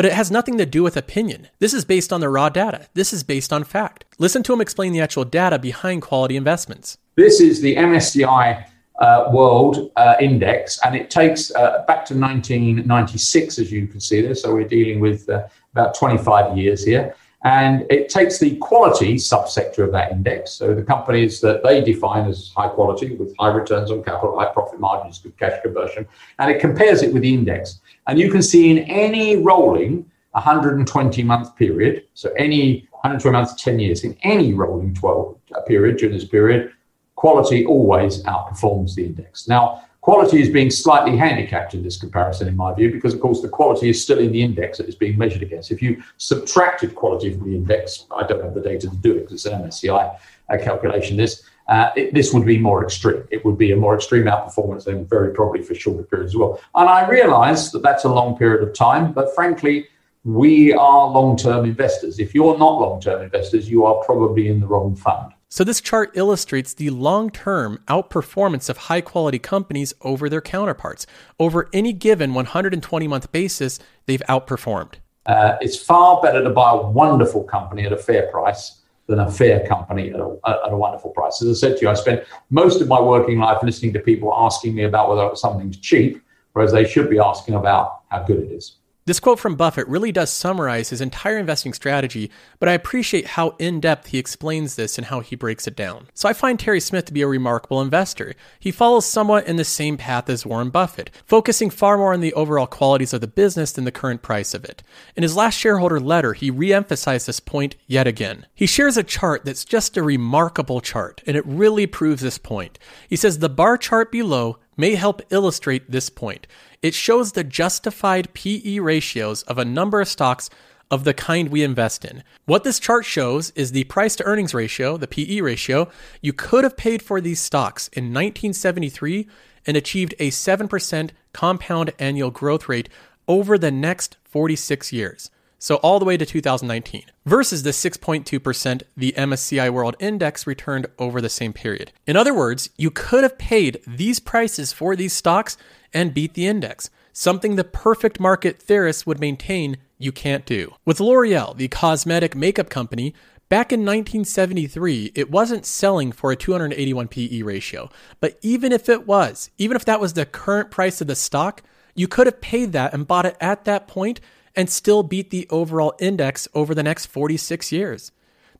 But 0.00 0.06
it 0.06 0.14
has 0.14 0.30
nothing 0.30 0.56
to 0.56 0.64
do 0.64 0.82
with 0.82 0.96
opinion. 0.96 1.48
This 1.58 1.74
is 1.74 1.84
based 1.84 2.10
on 2.10 2.22
the 2.22 2.30
raw 2.30 2.48
data. 2.48 2.86
This 2.94 3.12
is 3.12 3.22
based 3.22 3.52
on 3.52 3.64
fact. 3.64 4.06
Listen 4.18 4.42
to 4.44 4.54
him 4.54 4.62
explain 4.62 4.94
the 4.94 5.00
actual 5.02 5.26
data 5.26 5.58
behind 5.58 6.00
quality 6.00 6.36
investments. 6.36 6.96
This 7.16 7.38
is 7.38 7.60
the 7.60 7.76
MSCI 7.76 8.64
uh, 8.98 9.28
World 9.30 9.92
uh, 9.96 10.14
Index, 10.18 10.80
and 10.86 10.96
it 10.96 11.10
takes 11.10 11.54
uh, 11.54 11.84
back 11.86 12.06
to 12.06 12.14
1996, 12.14 13.58
as 13.58 13.70
you 13.70 13.86
can 13.88 14.00
see 14.00 14.22
there. 14.22 14.34
So 14.34 14.54
we're 14.54 14.66
dealing 14.66 15.00
with 15.00 15.28
uh, 15.28 15.48
about 15.74 15.94
25 15.94 16.56
years 16.56 16.82
here. 16.82 17.14
And 17.44 17.84
it 17.90 18.08
takes 18.08 18.38
the 18.38 18.56
quality 18.56 19.16
subsector 19.16 19.84
of 19.84 19.92
that 19.92 20.12
index, 20.12 20.52
so 20.52 20.74
the 20.74 20.82
companies 20.82 21.40
that 21.40 21.62
they 21.62 21.82
define 21.82 22.28
as 22.28 22.52
high 22.54 22.68
quality 22.68 23.16
with 23.16 23.34
high 23.38 23.48
returns 23.48 23.90
on 23.90 24.02
capital, 24.02 24.38
high 24.38 24.52
profit 24.52 24.78
margins, 24.78 25.18
good 25.18 25.38
cash 25.38 25.60
conversion, 25.62 26.06
and 26.38 26.50
it 26.50 26.60
compares 26.60 27.02
it 27.02 27.12
with 27.12 27.22
the 27.22 27.32
index. 27.32 27.80
And 28.06 28.18
you 28.18 28.30
can 28.30 28.42
see 28.42 28.70
in 28.70 28.78
any 28.78 29.36
rolling 29.36 30.10
120 30.32 31.22
month 31.22 31.56
period, 31.56 32.04
so 32.14 32.30
any 32.38 32.88
120 32.92 33.32
months, 33.32 33.62
10 33.62 33.78
years, 33.78 34.04
in 34.04 34.16
any 34.22 34.54
rolling 34.54 34.94
12 34.94 35.36
uh, 35.54 35.60
period 35.62 35.96
during 35.96 36.14
this 36.14 36.24
period, 36.24 36.72
quality 37.16 37.66
always 37.66 38.22
outperforms 38.24 38.94
the 38.94 39.04
index. 39.04 39.48
Now, 39.48 39.84
quality 40.00 40.40
is 40.40 40.48
being 40.48 40.70
slightly 40.70 41.16
handicapped 41.16 41.74
in 41.74 41.82
this 41.82 41.98
comparison, 41.98 42.48
in 42.48 42.56
my 42.56 42.72
view, 42.74 42.90
because 42.90 43.14
of 43.14 43.20
course 43.20 43.42
the 43.42 43.48
quality 43.48 43.90
is 43.90 44.02
still 44.02 44.18
in 44.18 44.32
the 44.32 44.42
index 44.42 44.78
that 44.78 44.88
is 44.88 44.94
being 44.94 45.18
measured 45.18 45.42
against. 45.42 45.70
If 45.70 45.82
you 45.82 46.02
subtracted 46.16 46.94
quality 46.94 47.32
from 47.32 47.50
the 47.50 47.56
index, 47.56 48.06
I 48.14 48.26
don't 48.26 48.42
have 48.42 48.54
the 48.54 48.60
data 48.60 48.88
to 48.88 48.96
do 48.96 49.12
it 49.12 49.28
because 49.28 49.32
it's 49.32 49.46
an 49.46 49.62
MSCI 49.62 50.16
calculation. 50.62 51.16
This 51.16 51.42
uh, 51.70 51.92
it, 51.94 52.12
this 52.12 52.34
would 52.34 52.44
be 52.44 52.58
more 52.58 52.84
extreme. 52.84 53.22
It 53.30 53.44
would 53.44 53.56
be 53.56 53.70
a 53.70 53.76
more 53.76 53.94
extreme 53.94 54.24
outperformance 54.24 54.88
and 54.88 55.08
very 55.08 55.32
probably 55.32 55.62
for 55.62 55.74
shorter 55.74 56.02
periods 56.02 56.32
as 56.34 56.36
well. 56.36 56.60
And 56.74 56.88
I 56.88 57.08
realize 57.08 57.70
that 57.70 57.82
that's 57.82 58.02
a 58.04 58.08
long 58.08 58.36
period 58.36 58.66
of 58.66 58.74
time, 58.74 59.12
but 59.12 59.32
frankly, 59.36 59.86
we 60.24 60.72
are 60.74 61.06
long 61.08 61.36
term 61.36 61.64
investors. 61.64 62.18
If 62.18 62.34
you're 62.34 62.58
not 62.58 62.80
long 62.80 63.00
term 63.00 63.22
investors, 63.22 63.70
you 63.70 63.86
are 63.86 64.02
probably 64.04 64.48
in 64.48 64.58
the 64.58 64.66
wrong 64.66 64.96
fund. 64.96 65.32
So, 65.48 65.64
this 65.64 65.80
chart 65.80 66.10
illustrates 66.14 66.74
the 66.74 66.90
long 66.90 67.30
term 67.30 67.82
outperformance 67.86 68.68
of 68.68 68.76
high 68.76 69.00
quality 69.00 69.38
companies 69.38 69.94
over 70.02 70.28
their 70.28 70.40
counterparts. 70.40 71.06
Over 71.38 71.68
any 71.72 71.92
given 71.92 72.34
120 72.34 73.08
month 73.08 73.30
basis, 73.30 73.78
they've 74.06 74.22
outperformed. 74.28 74.94
Uh, 75.26 75.56
it's 75.60 75.76
far 75.76 76.20
better 76.20 76.42
to 76.42 76.50
buy 76.50 76.72
a 76.72 76.82
wonderful 76.82 77.44
company 77.44 77.86
at 77.86 77.92
a 77.92 77.96
fair 77.96 78.28
price 78.30 78.79
than 79.10 79.18
a 79.18 79.30
fair 79.30 79.66
company 79.66 80.10
at 80.10 80.20
a, 80.20 80.38
at 80.46 80.72
a, 80.72 80.76
wonderful 80.76 81.10
price. 81.10 81.42
As 81.42 81.48
I 81.48 81.68
said 81.68 81.76
to 81.76 81.82
you, 81.82 81.88
I 81.90 81.94
spent 81.94 82.22
most 82.48 82.80
of 82.80 82.86
my 82.86 83.00
working 83.00 83.40
life 83.40 83.58
listening 83.62 83.92
to 83.94 83.98
people 83.98 84.32
asking 84.32 84.74
me 84.74 84.84
about 84.84 85.08
whether 85.08 85.34
something's 85.34 85.76
cheap, 85.76 86.22
whereas 86.52 86.72
they 86.72 86.84
should 86.84 87.10
be 87.10 87.18
asking 87.18 87.56
about 87.56 88.02
how 88.08 88.22
good 88.22 88.38
it 88.38 88.52
is. 88.52 88.76
This 89.10 89.18
quote 89.18 89.40
from 89.40 89.56
Buffett 89.56 89.88
really 89.88 90.12
does 90.12 90.30
summarize 90.30 90.90
his 90.90 91.00
entire 91.00 91.36
investing 91.36 91.72
strategy, 91.72 92.30
but 92.60 92.68
I 92.68 92.74
appreciate 92.74 93.26
how 93.26 93.56
in 93.58 93.80
depth 93.80 94.06
he 94.06 94.18
explains 94.18 94.76
this 94.76 94.98
and 94.98 95.08
how 95.08 95.18
he 95.18 95.34
breaks 95.34 95.66
it 95.66 95.74
down. 95.74 96.06
So 96.14 96.28
I 96.28 96.32
find 96.32 96.60
Terry 96.60 96.78
Smith 96.78 97.06
to 97.06 97.12
be 97.12 97.22
a 97.22 97.26
remarkable 97.26 97.82
investor. 97.82 98.36
He 98.60 98.70
follows 98.70 99.06
somewhat 99.06 99.48
in 99.48 99.56
the 99.56 99.64
same 99.64 99.96
path 99.96 100.30
as 100.30 100.46
Warren 100.46 100.70
Buffett, 100.70 101.10
focusing 101.26 101.70
far 101.70 101.98
more 101.98 102.12
on 102.12 102.20
the 102.20 102.32
overall 102.34 102.68
qualities 102.68 103.12
of 103.12 103.20
the 103.20 103.26
business 103.26 103.72
than 103.72 103.82
the 103.82 103.90
current 103.90 104.22
price 104.22 104.54
of 104.54 104.64
it. 104.64 104.84
In 105.16 105.24
his 105.24 105.34
last 105.34 105.58
shareholder 105.58 105.98
letter, 105.98 106.32
he 106.32 106.52
re 106.52 106.72
emphasized 106.72 107.26
this 107.26 107.40
point 107.40 107.74
yet 107.88 108.06
again. 108.06 108.46
He 108.54 108.66
shares 108.66 108.96
a 108.96 109.02
chart 109.02 109.44
that's 109.44 109.64
just 109.64 109.96
a 109.96 110.04
remarkable 110.04 110.80
chart, 110.80 111.20
and 111.26 111.36
it 111.36 111.44
really 111.44 111.88
proves 111.88 112.22
this 112.22 112.38
point. 112.38 112.78
He 113.08 113.16
says 113.16 113.40
the 113.40 113.48
bar 113.48 113.76
chart 113.76 114.12
below 114.12 114.58
may 114.80 114.94
help 114.94 115.22
illustrate 115.30 115.90
this 115.90 116.10
point. 116.10 116.46
It 116.82 116.94
shows 116.94 117.32
the 117.32 117.44
justified 117.44 118.32
PE 118.34 118.78
ratios 118.78 119.42
of 119.42 119.58
a 119.58 119.64
number 119.64 120.00
of 120.00 120.08
stocks 120.08 120.50
of 120.90 121.04
the 121.04 121.14
kind 121.14 121.50
we 121.50 121.62
invest 121.62 122.04
in. 122.04 122.24
What 122.46 122.64
this 122.64 122.80
chart 122.80 123.04
shows 123.04 123.50
is 123.50 123.70
the 123.70 123.84
price 123.84 124.16
to 124.16 124.24
earnings 124.24 124.54
ratio, 124.54 124.96
the 124.96 125.06
PE 125.06 125.40
ratio, 125.40 125.88
you 126.20 126.32
could 126.32 126.64
have 126.64 126.76
paid 126.76 127.02
for 127.02 127.20
these 127.20 127.38
stocks 127.38 127.88
in 127.88 128.04
1973 128.06 129.28
and 129.66 129.76
achieved 129.76 130.14
a 130.18 130.30
7% 130.30 131.10
compound 131.32 131.92
annual 131.98 132.30
growth 132.30 132.68
rate 132.68 132.88
over 133.28 133.56
the 133.56 133.70
next 133.70 134.16
46 134.24 134.92
years. 134.92 135.30
So 135.62 135.76
all 135.76 135.98
the 135.98 136.06
way 136.06 136.16
to 136.16 136.24
2019 136.24 137.04
versus 137.26 137.62
the 137.62 137.70
6.2% 137.70 138.82
the 138.96 139.12
MSCI 139.12 139.70
World 139.70 139.94
Index 140.00 140.46
returned 140.46 140.86
over 140.98 141.20
the 141.20 141.28
same 141.28 141.52
period. 141.52 141.92
In 142.06 142.16
other 142.16 142.32
words, 142.32 142.70
you 142.78 142.90
could 142.90 143.22
have 143.22 143.36
paid 143.36 143.78
these 143.86 144.20
prices 144.20 144.72
for 144.72 144.96
these 144.96 145.12
stocks 145.12 145.58
and 145.92 146.14
beat 146.14 146.32
the 146.32 146.46
index, 146.46 146.88
something 147.12 147.56
the 147.56 147.64
perfect 147.64 148.18
market 148.18 148.60
theorists 148.60 149.06
would 149.06 149.20
maintain 149.20 149.76
you 149.98 150.12
can't 150.12 150.46
do. 150.46 150.72
With 150.86 150.98
L'Oreal, 150.98 151.54
the 151.54 151.68
cosmetic 151.68 152.34
makeup 152.34 152.70
company, 152.70 153.14
Back 153.50 153.72
in 153.72 153.80
1973, 153.80 155.10
it 155.16 155.28
wasn't 155.28 155.66
selling 155.66 156.12
for 156.12 156.30
a 156.30 156.36
281 156.36 157.08
PE 157.08 157.42
ratio. 157.42 157.90
But 158.20 158.38
even 158.42 158.70
if 158.70 158.88
it 158.88 159.08
was, 159.08 159.50
even 159.58 159.74
if 159.74 159.84
that 159.86 160.00
was 160.00 160.12
the 160.12 160.24
current 160.24 160.70
price 160.70 161.00
of 161.00 161.08
the 161.08 161.16
stock, 161.16 161.60
you 161.96 162.06
could 162.06 162.28
have 162.28 162.40
paid 162.40 162.70
that 162.74 162.94
and 162.94 163.08
bought 163.08 163.26
it 163.26 163.36
at 163.40 163.64
that 163.64 163.88
point 163.88 164.20
and 164.54 164.70
still 164.70 165.02
beat 165.02 165.30
the 165.30 165.46
overall 165.50 165.94
index 165.98 166.48
over 166.54 166.74
the 166.74 166.82
next 166.82 167.06
46 167.06 167.72
years. 167.72 168.12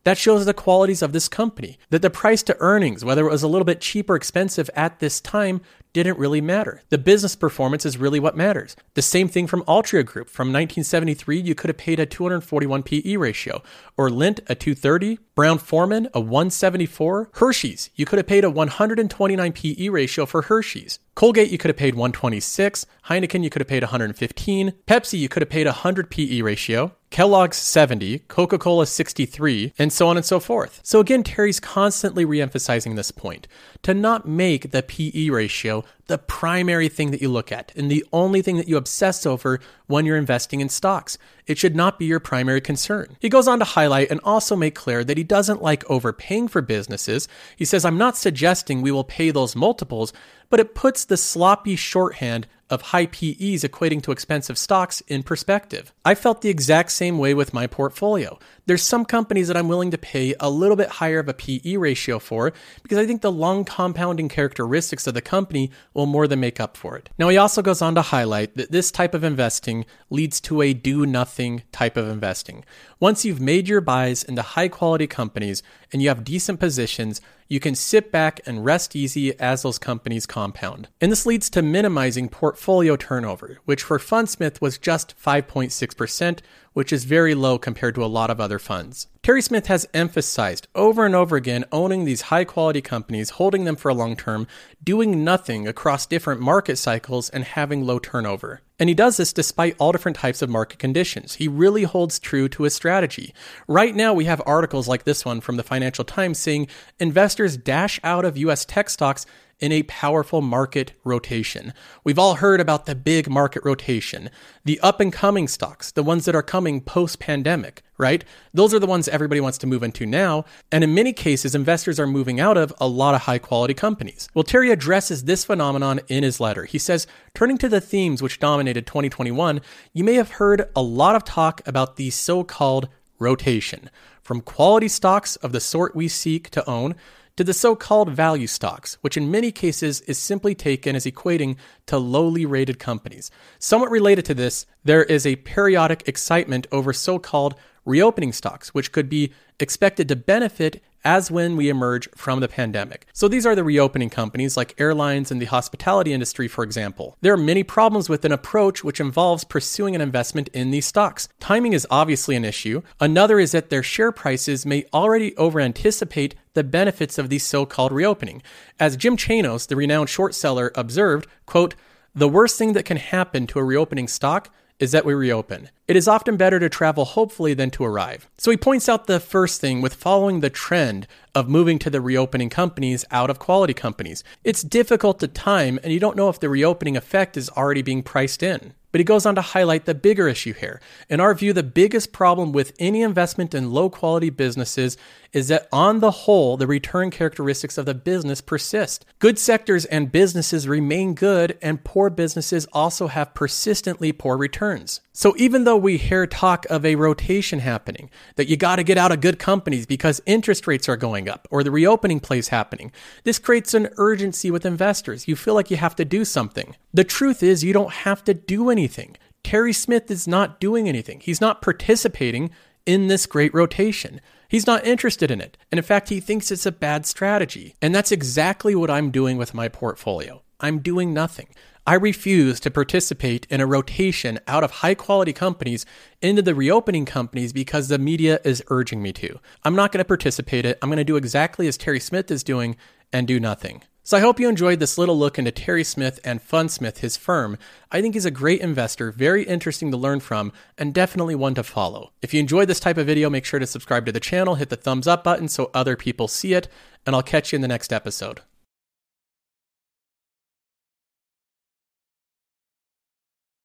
That 0.03 0.17
shows 0.17 0.45
the 0.45 0.53
qualities 0.53 1.03
of 1.03 1.13
this 1.13 1.27
company, 1.27 1.77
that 1.91 2.01
the 2.01 2.09
price 2.09 2.41
to 2.43 2.57
earnings, 2.59 3.05
whether 3.05 3.27
it 3.27 3.31
was 3.31 3.43
a 3.43 3.47
little 3.47 3.65
bit 3.65 3.81
cheap 3.81 4.09
or 4.09 4.15
expensive 4.15 4.67
at 4.75 4.99
this 4.99 5.21
time, 5.21 5.61
didn't 5.93 6.17
really 6.17 6.41
matter. 6.41 6.81
The 6.89 6.97
business 6.97 7.35
performance 7.35 7.85
is 7.85 7.97
really 7.97 8.19
what 8.19 8.35
matters. 8.35 8.75
The 8.95 9.01
same 9.03 9.27
thing 9.27 9.45
from 9.45 9.63
Altria 9.65 10.03
Group. 10.03 10.29
From 10.29 10.47
1973, 10.47 11.41
you 11.41 11.53
could 11.53 11.69
have 11.69 11.77
paid 11.77 11.99
a 11.99 12.05
241 12.05 12.81
PE 12.81 13.15
ratio, 13.17 13.61
or 13.95 14.09
Lindt 14.09 14.39
a 14.47 14.55
230, 14.55 15.19
Brown 15.35 15.59
Forman 15.59 16.07
a 16.13 16.19
174, 16.19 17.29
Hershey's, 17.33 17.89
you 17.95 18.05
could 18.05 18.17
have 18.17 18.27
paid 18.27 18.43
a 18.43 18.49
129 18.49 19.51
PE 19.51 19.89
ratio 19.89 20.25
for 20.25 20.43
Hershey's. 20.43 20.99
Colgate, 21.13 21.51
you 21.51 21.57
could 21.57 21.69
have 21.69 21.77
paid 21.77 21.95
126. 21.95 22.85
Heineken, 23.07 23.43
you 23.43 23.49
could 23.49 23.59
have 23.59 23.67
paid 23.67 23.83
115. 23.83 24.73
Pepsi, 24.87 25.19
you 25.19 25.27
could 25.27 25.41
have 25.41 25.49
paid 25.49 25.65
100 25.65 26.09
PE 26.09 26.41
ratio. 26.41 26.93
Kellogg's 27.09 27.57
70, 27.57 28.19
Coca 28.29 28.57
Cola 28.57 28.85
63, 28.85 29.73
and 29.77 29.91
so 29.91 30.07
on 30.07 30.15
and 30.15 30.25
so 30.25 30.39
forth. 30.39 30.79
So 30.81 31.01
again, 31.01 31.23
Terry's 31.23 31.59
constantly 31.59 32.25
reemphasizing 32.25 32.95
this 32.95 33.11
point 33.11 33.49
to 33.83 33.93
not 33.93 34.25
make 34.25 34.71
the 34.71 34.81
PE 34.81 35.29
ratio 35.29 35.83
the 36.07 36.17
primary 36.17 36.89
thing 36.89 37.11
that 37.11 37.21
you 37.21 37.29
look 37.29 37.51
at 37.51 37.71
and 37.75 37.89
the 37.89 38.05
only 38.11 38.41
thing 38.41 38.57
that 38.57 38.67
you 38.67 38.77
obsess 38.77 39.25
over 39.25 39.59
when 39.87 40.05
you're 40.05 40.17
investing 40.17 40.61
in 40.61 40.69
stocks. 40.69 41.17
It 41.47 41.57
should 41.57 41.75
not 41.75 41.99
be 41.99 42.05
your 42.05 42.19
primary 42.19 42.61
concern. 42.61 43.17
He 43.19 43.29
goes 43.29 43.47
on 43.47 43.59
to 43.59 43.65
highlight 43.65 44.11
and 44.11 44.19
also 44.23 44.55
make 44.55 44.75
clear 44.75 45.03
that 45.03 45.17
he 45.17 45.23
doesn't 45.23 45.61
like 45.61 45.89
overpaying 45.89 46.47
for 46.47 46.61
businesses. 46.61 47.27
He 47.55 47.65
says, 47.65 47.85
I'm 47.85 47.97
not 47.97 48.17
suggesting 48.17 48.81
we 48.81 48.91
will 48.91 49.03
pay 49.03 49.31
those 49.31 49.55
multiples, 49.55 50.13
but 50.49 50.59
it 50.59 50.75
puts 50.75 51.05
the 51.05 51.17
sloppy 51.17 51.75
shorthand 51.75 52.47
of 52.71 52.81
high 52.81 53.05
PEs 53.05 53.63
equating 53.63 54.01
to 54.01 54.11
expensive 54.11 54.57
stocks 54.57 55.01
in 55.01 55.21
perspective. 55.21 55.93
I 56.03 56.15
felt 56.15 56.41
the 56.41 56.49
exact 56.49 56.91
same 56.93 57.19
way 57.19 57.33
with 57.33 57.53
my 57.53 57.67
portfolio. 57.67 58.39
There's 58.65 58.81
some 58.81 59.03
companies 59.03 59.49
that 59.49 59.57
I'm 59.57 59.67
willing 59.67 59.91
to 59.91 59.97
pay 59.97 60.33
a 60.39 60.49
little 60.49 60.77
bit 60.77 60.87
higher 60.87 61.19
of 61.19 61.27
a 61.27 61.33
PE 61.33 61.75
ratio 61.75 62.17
for 62.17 62.53
because 62.81 62.97
I 62.97 63.05
think 63.05 63.21
the 63.21 63.31
long 63.31 63.65
compounding 63.65 64.29
characteristics 64.29 65.05
of 65.05 65.13
the 65.13 65.21
company 65.21 65.71
will 65.93 66.05
more 66.05 66.27
than 66.27 66.39
make 66.39 66.59
up 66.59 66.77
for 66.77 66.95
it. 66.95 67.09
Now, 67.17 67.27
he 67.27 67.37
also 67.37 67.61
goes 67.61 67.81
on 67.81 67.95
to 67.95 68.01
highlight 68.01 68.55
that 68.55 68.71
this 68.71 68.89
type 68.89 69.13
of 69.13 69.23
investing 69.23 69.85
leads 70.09 70.39
to 70.41 70.61
a 70.61 70.73
do 70.73 71.05
nothing 71.05 71.63
type 71.73 71.97
of 71.97 72.07
investing. 72.07 72.63
Once 72.99 73.25
you've 73.25 73.41
made 73.41 73.67
your 73.67 73.81
buys 73.81 74.23
into 74.23 74.41
high 74.41 74.69
quality 74.69 75.07
companies 75.07 75.61
and 75.91 76.01
you 76.01 76.07
have 76.07 76.23
decent 76.23 76.59
positions, 76.59 77.19
you 77.51 77.59
can 77.59 77.75
sit 77.75 78.13
back 78.13 78.39
and 78.45 78.63
rest 78.63 78.95
easy 78.95 79.37
as 79.37 79.63
those 79.63 79.77
companies 79.77 80.25
compound. 80.25 80.87
And 81.01 81.11
this 81.11 81.25
leads 81.25 81.49
to 81.49 81.61
minimizing 81.61 82.29
portfolio 82.29 82.95
turnover, 82.95 83.59
which 83.65 83.83
for 83.83 83.99
Fundsmith 83.99 84.61
was 84.61 84.77
just 84.77 85.13
5.6%, 85.21 86.39
which 86.73 86.93
is 86.93 87.03
very 87.03 87.35
low 87.35 87.57
compared 87.57 87.95
to 87.95 88.03
a 88.03 88.07
lot 88.07 88.29
of 88.29 88.39
other 88.39 88.59
funds. 88.59 89.07
Terry 89.23 89.41
Smith 89.41 89.67
has 89.67 89.87
emphasized 89.93 90.67
over 90.73 91.05
and 91.05 91.13
over 91.13 91.35
again 91.35 91.65
owning 91.71 92.05
these 92.05 92.23
high 92.23 92.43
quality 92.43 92.81
companies, 92.81 93.31
holding 93.31 93.65
them 93.65 93.75
for 93.75 93.89
a 93.89 93.93
long 93.93 94.15
term, 94.15 94.47
doing 94.83 95.23
nothing 95.23 95.67
across 95.67 96.05
different 96.05 96.41
market 96.41 96.77
cycles, 96.77 97.29
and 97.29 97.43
having 97.43 97.85
low 97.85 97.99
turnover. 97.99 98.61
And 98.79 98.89
he 98.89 98.95
does 98.95 99.17
this 99.17 99.31
despite 99.31 99.75
all 99.77 99.91
different 99.91 100.17
types 100.17 100.41
of 100.41 100.49
market 100.49 100.79
conditions. 100.79 101.35
He 101.35 101.47
really 101.47 101.83
holds 101.83 102.17
true 102.17 102.49
to 102.49 102.63
his 102.63 102.73
strategy. 102.73 103.31
Right 103.67 103.95
now, 103.95 104.13
we 104.13 104.25
have 104.25 104.41
articles 104.45 104.87
like 104.87 105.03
this 105.03 105.23
one 105.23 105.39
from 105.39 105.57
the 105.57 105.63
Financial 105.63 106.03
Times 106.03 106.39
saying 106.39 106.67
investors 106.99 107.57
dash 107.57 107.99
out 108.03 108.25
of 108.25 108.37
US 108.37 108.65
tech 108.65 108.89
stocks 108.89 109.27
in 109.61 109.71
a 109.71 109.83
powerful 109.83 110.41
market 110.41 110.93
rotation. 111.03 111.73
We've 112.03 112.19
all 112.19 112.35
heard 112.35 112.59
about 112.59 112.87
the 112.87 112.95
big 112.95 113.29
market 113.29 113.63
rotation, 113.63 114.29
the 114.65 114.79
up 114.81 114.99
and 114.99 115.13
coming 115.13 115.47
stocks, 115.47 115.91
the 115.91 116.03
ones 116.03 116.25
that 116.25 116.35
are 116.35 116.43
coming 116.43 116.81
post 116.81 117.19
pandemic, 117.19 117.83
right? 117.97 118.25
Those 118.53 118.73
are 118.73 118.79
the 118.79 118.87
ones 118.87 119.07
everybody 119.07 119.39
wants 119.39 119.59
to 119.59 119.67
move 119.67 119.83
into 119.83 120.05
now. 120.05 120.43
And 120.71 120.83
in 120.83 120.95
many 120.95 121.13
cases, 121.13 121.53
investors 121.53 121.99
are 121.99 122.07
moving 122.07 122.39
out 122.39 122.57
of 122.57 122.73
a 122.81 122.87
lot 122.87 123.15
of 123.15 123.21
high 123.21 123.37
quality 123.37 123.75
companies. 123.75 124.27
Well, 124.33 124.43
Terry 124.43 124.71
addresses 124.71 125.25
this 125.25 125.45
phenomenon 125.45 126.01
in 126.07 126.23
his 126.23 126.39
letter. 126.39 126.65
He 126.65 126.79
says, 126.79 127.05
turning 127.35 127.59
to 127.59 127.69
the 127.69 127.79
themes 127.79 128.21
which 128.21 128.39
dominated 128.39 128.87
2021, 128.87 129.61
you 129.93 130.03
may 130.03 130.15
have 130.15 130.31
heard 130.31 130.69
a 130.75 130.81
lot 130.81 131.15
of 131.15 131.23
talk 131.23 131.61
about 131.67 131.95
the 131.95 132.09
so 132.09 132.43
called 132.43 132.89
rotation 133.19 133.89
from 134.21 134.41
quality 134.41 134.87
stocks 134.87 135.35
of 135.37 135.51
the 135.51 135.59
sort 135.59 135.95
we 135.95 136.07
seek 136.07 136.49
to 136.49 136.67
own 136.69 136.95
to 137.41 137.45
the 137.45 137.53
so 137.55 137.75
called 137.75 138.11
value 138.11 138.45
stocks, 138.45 138.99
which 139.01 139.17
in 139.17 139.31
many 139.31 139.51
cases 139.51 140.01
is 140.01 140.19
simply 140.19 140.53
taken 140.53 140.95
as 140.95 141.07
equating 141.07 141.55
to 141.87 141.97
lowly 141.97 142.45
rated 142.45 142.77
companies. 142.77 143.31
Somewhat 143.57 143.89
related 143.89 144.25
to 144.25 144.35
this, 144.35 144.67
there 144.83 145.03
is 145.05 145.25
a 145.25 145.37
periodic 145.37 146.07
excitement 146.07 146.67
over 146.71 146.93
so 146.93 147.17
called 147.17 147.55
reopening 147.85 148.31
stocks, 148.31 148.73
which 148.73 148.91
could 148.91 149.09
be 149.09 149.31
expected 149.59 150.07
to 150.07 150.15
benefit 150.15 150.81
as 151.03 151.31
when 151.31 151.57
we 151.57 151.69
emerge 151.69 152.07
from 152.15 152.39
the 152.39 152.47
pandemic. 152.47 153.07
So 153.13 153.27
these 153.27 153.45
are 153.45 153.55
the 153.55 153.63
reopening 153.63 154.09
companies 154.09 154.55
like 154.55 154.79
airlines 154.79 155.31
and 155.31 155.41
the 155.41 155.45
hospitality 155.45 156.13
industry, 156.13 156.47
for 156.47 156.63
example. 156.63 157.17
There 157.21 157.33
are 157.33 157.37
many 157.37 157.63
problems 157.63 158.07
with 158.07 158.23
an 158.23 158.31
approach 158.31 158.83
which 158.83 158.99
involves 158.99 159.43
pursuing 159.43 159.95
an 159.95 160.01
investment 160.01 160.49
in 160.49 160.71
these 160.71 160.85
stocks. 160.85 161.27
Timing 161.39 161.73
is 161.73 161.87
obviously 161.89 162.35
an 162.35 162.45
issue. 162.45 162.83
Another 162.99 163.39
is 163.39 163.51
that 163.51 163.69
their 163.69 163.83
share 163.83 164.11
prices 164.11 164.65
may 164.65 164.85
already 164.93 165.35
over 165.37 165.59
anticipate 165.59 166.35
the 166.53 166.63
benefits 166.63 167.17
of 167.17 167.29
the 167.29 167.39
so-called 167.39 167.91
reopening. 167.91 168.43
As 168.79 168.97
Jim 168.97 169.17
Chanos, 169.17 169.67
the 169.67 169.75
renowned 169.75 170.09
short 170.09 170.35
seller, 170.35 170.71
observed, 170.75 171.27
quote, 171.45 171.75
the 172.13 172.27
worst 172.27 172.57
thing 172.57 172.73
that 172.73 172.85
can 172.85 172.97
happen 172.97 173.47
to 173.47 173.59
a 173.59 173.63
reopening 173.63 174.07
stock 174.07 174.53
is 174.81 174.91
that 174.91 175.05
we 175.05 175.13
reopen. 175.13 175.69
It 175.87 175.95
is 175.95 176.07
often 176.07 176.37
better 176.37 176.59
to 176.59 176.67
travel 176.67 177.05
hopefully 177.05 177.53
than 177.53 177.69
to 177.71 177.85
arrive. 177.85 178.27
So 178.37 178.49
he 178.49 178.57
points 178.57 178.89
out 178.89 179.05
the 179.05 179.19
first 179.19 179.61
thing 179.61 179.79
with 179.79 179.93
following 179.93 180.39
the 180.39 180.49
trend 180.49 181.07
of 181.35 181.47
moving 181.47 181.77
to 181.79 181.89
the 181.91 182.01
reopening 182.01 182.49
companies 182.49 183.05
out 183.11 183.29
of 183.29 183.37
quality 183.37 183.75
companies. 183.75 184.23
It's 184.43 184.63
difficult 184.63 185.19
to 185.19 185.27
time, 185.27 185.79
and 185.83 185.93
you 185.93 185.99
don't 185.99 186.17
know 186.17 186.29
if 186.29 186.39
the 186.39 186.49
reopening 186.49 186.97
effect 186.97 187.37
is 187.37 187.49
already 187.51 187.83
being 187.83 188.01
priced 188.01 188.41
in. 188.41 188.73
But 188.91 188.99
he 188.99 189.05
goes 189.05 189.25
on 189.25 189.35
to 189.35 189.41
highlight 189.41 189.85
the 189.85 189.95
bigger 189.95 190.27
issue 190.27 190.53
here. 190.53 190.81
In 191.09 191.21
our 191.21 191.33
view, 191.33 191.53
the 191.53 191.63
biggest 191.63 192.11
problem 192.11 192.51
with 192.51 192.73
any 192.77 193.03
investment 193.03 193.53
in 193.53 193.71
low 193.71 193.89
quality 193.89 194.29
businesses 194.29 194.97
is 195.33 195.47
that 195.47 195.67
on 195.71 195.99
the 195.99 196.11
whole, 196.11 196.57
the 196.57 196.67
return 196.67 197.09
characteristics 197.09 197.77
of 197.77 197.85
the 197.85 197.93
business 197.93 198.41
persist. 198.41 199.05
Good 199.19 199.39
sectors 199.39 199.85
and 199.85 200.11
businesses 200.11 200.67
remain 200.67 201.13
good, 201.13 201.57
and 201.61 201.83
poor 201.83 202.09
businesses 202.09 202.67
also 202.73 203.07
have 203.07 203.33
persistently 203.33 204.11
poor 204.11 204.37
returns. 204.37 205.01
So 205.13 205.33
even 205.37 205.63
though 205.63 205.77
we 205.77 205.97
hear 205.97 206.27
talk 206.27 206.65
of 206.69 206.85
a 206.85 206.95
rotation 206.95 207.59
happening, 207.59 208.09
that 208.35 208.47
you 208.47 208.57
got 208.57 208.77
to 208.77 208.83
get 208.83 208.97
out 208.97 209.11
of 209.11 209.21
good 209.21 209.39
companies 209.39 209.85
because 209.85 210.21
interest 210.25 210.67
rates 210.67 210.89
are 210.89 210.97
going 210.97 211.29
up 211.29 211.47
or 211.49 211.63
the 211.63 211.71
reopening 211.71 212.19
plays 212.19 212.49
happening, 212.49 212.91
this 213.23 213.39
creates 213.39 213.73
an 213.73 213.89
urgency 213.97 214.51
with 214.51 214.65
investors. 214.65 215.27
You 215.27 215.35
feel 215.35 215.53
like 215.53 215.71
you 215.71 215.77
have 215.77 215.95
to 215.95 216.05
do 216.05 216.25
something. 216.25 216.75
The 216.93 217.03
truth 217.03 217.41
is, 217.41 217.63
you 217.63 217.73
don't 217.73 217.93
have 217.93 218.23
to 218.25 218.33
do 218.33 218.69
anything. 218.69 219.15
Terry 219.43 219.73
Smith 219.73 220.11
is 220.11 220.27
not 220.27 220.59
doing 220.59 220.87
anything. 220.87 221.19
He's 221.19 221.41
not 221.41 221.61
participating 221.61 222.51
in 222.85 223.07
this 223.07 223.25
great 223.25 223.53
rotation. 223.53 224.21
He's 224.51 224.67
not 224.67 224.85
interested 224.85 225.31
in 225.31 225.39
it. 225.39 225.57
And 225.71 225.79
in 225.79 225.83
fact, 225.85 226.09
he 226.09 226.19
thinks 226.19 226.51
it's 226.51 226.65
a 226.65 226.73
bad 226.73 227.05
strategy. 227.05 227.73
And 227.81 227.95
that's 227.95 228.11
exactly 228.11 228.75
what 228.75 228.91
I'm 228.91 229.09
doing 229.09 229.37
with 229.37 229.53
my 229.53 229.69
portfolio. 229.69 230.41
I'm 230.59 230.79
doing 230.79 231.13
nothing. 231.13 231.47
I 231.87 231.93
refuse 231.93 232.59
to 232.59 232.69
participate 232.69 233.47
in 233.49 233.61
a 233.61 233.65
rotation 233.65 234.39
out 234.47 234.65
of 234.65 234.71
high 234.71 234.93
quality 234.93 235.31
companies 235.31 235.85
into 236.21 236.41
the 236.41 236.53
reopening 236.53 237.05
companies 237.05 237.53
because 237.53 237.87
the 237.87 237.97
media 237.97 238.41
is 238.43 238.61
urging 238.67 239.01
me 239.01 239.13
to. 239.13 239.39
I'm 239.63 239.73
not 239.73 239.93
going 239.93 239.99
to 239.99 240.05
participate 240.05 240.65
it. 240.65 240.77
I'm 240.81 240.89
going 240.89 240.97
to 240.97 241.05
do 241.05 241.15
exactly 241.15 241.69
as 241.69 241.77
Terry 241.77 242.01
Smith 242.01 242.29
is 242.29 242.43
doing 242.43 242.75
and 243.13 243.25
do 243.25 243.39
nothing. 243.39 243.83
So 244.03 244.17
I 244.17 244.21
hope 244.21 244.39
you 244.39 244.49
enjoyed 244.49 244.79
this 244.79 244.97
little 244.97 245.17
look 245.17 245.37
into 245.37 245.51
Terry 245.51 245.83
Smith 245.83 246.19
and 246.23 246.41
Fundsmith, 246.41 246.97
his 246.97 247.17
firm. 247.17 247.57
I 247.91 248.01
think 248.01 248.15
he's 248.15 248.25
a 248.25 248.31
great 248.31 248.59
investor, 248.59 249.11
very 249.11 249.43
interesting 249.43 249.91
to 249.91 249.97
learn 249.97 250.21
from, 250.21 250.51
and 250.75 250.91
definitely 250.91 251.35
one 251.35 251.53
to 251.53 251.63
follow. 251.63 252.11
If 252.21 252.33
you 252.33 252.39
enjoyed 252.39 252.67
this 252.67 252.79
type 252.79 252.97
of 252.97 253.05
video, 253.05 253.29
make 253.29 253.45
sure 253.45 253.59
to 253.59 253.67
subscribe 253.67 254.07
to 254.07 254.11
the 254.11 254.19
channel, 254.19 254.55
hit 254.55 254.69
the 254.69 254.75
thumbs 254.75 255.07
up 255.07 255.23
button 255.23 255.47
so 255.47 255.69
other 255.73 255.95
people 255.95 256.27
see 256.27 256.53
it, 256.53 256.67
and 257.05 257.15
I'll 257.15 257.21
catch 257.21 257.51
you 257.51 257.57
in 257.57 257.61
the 257.61 257.67
next 257.67 257.93
episode. 257.93 258.41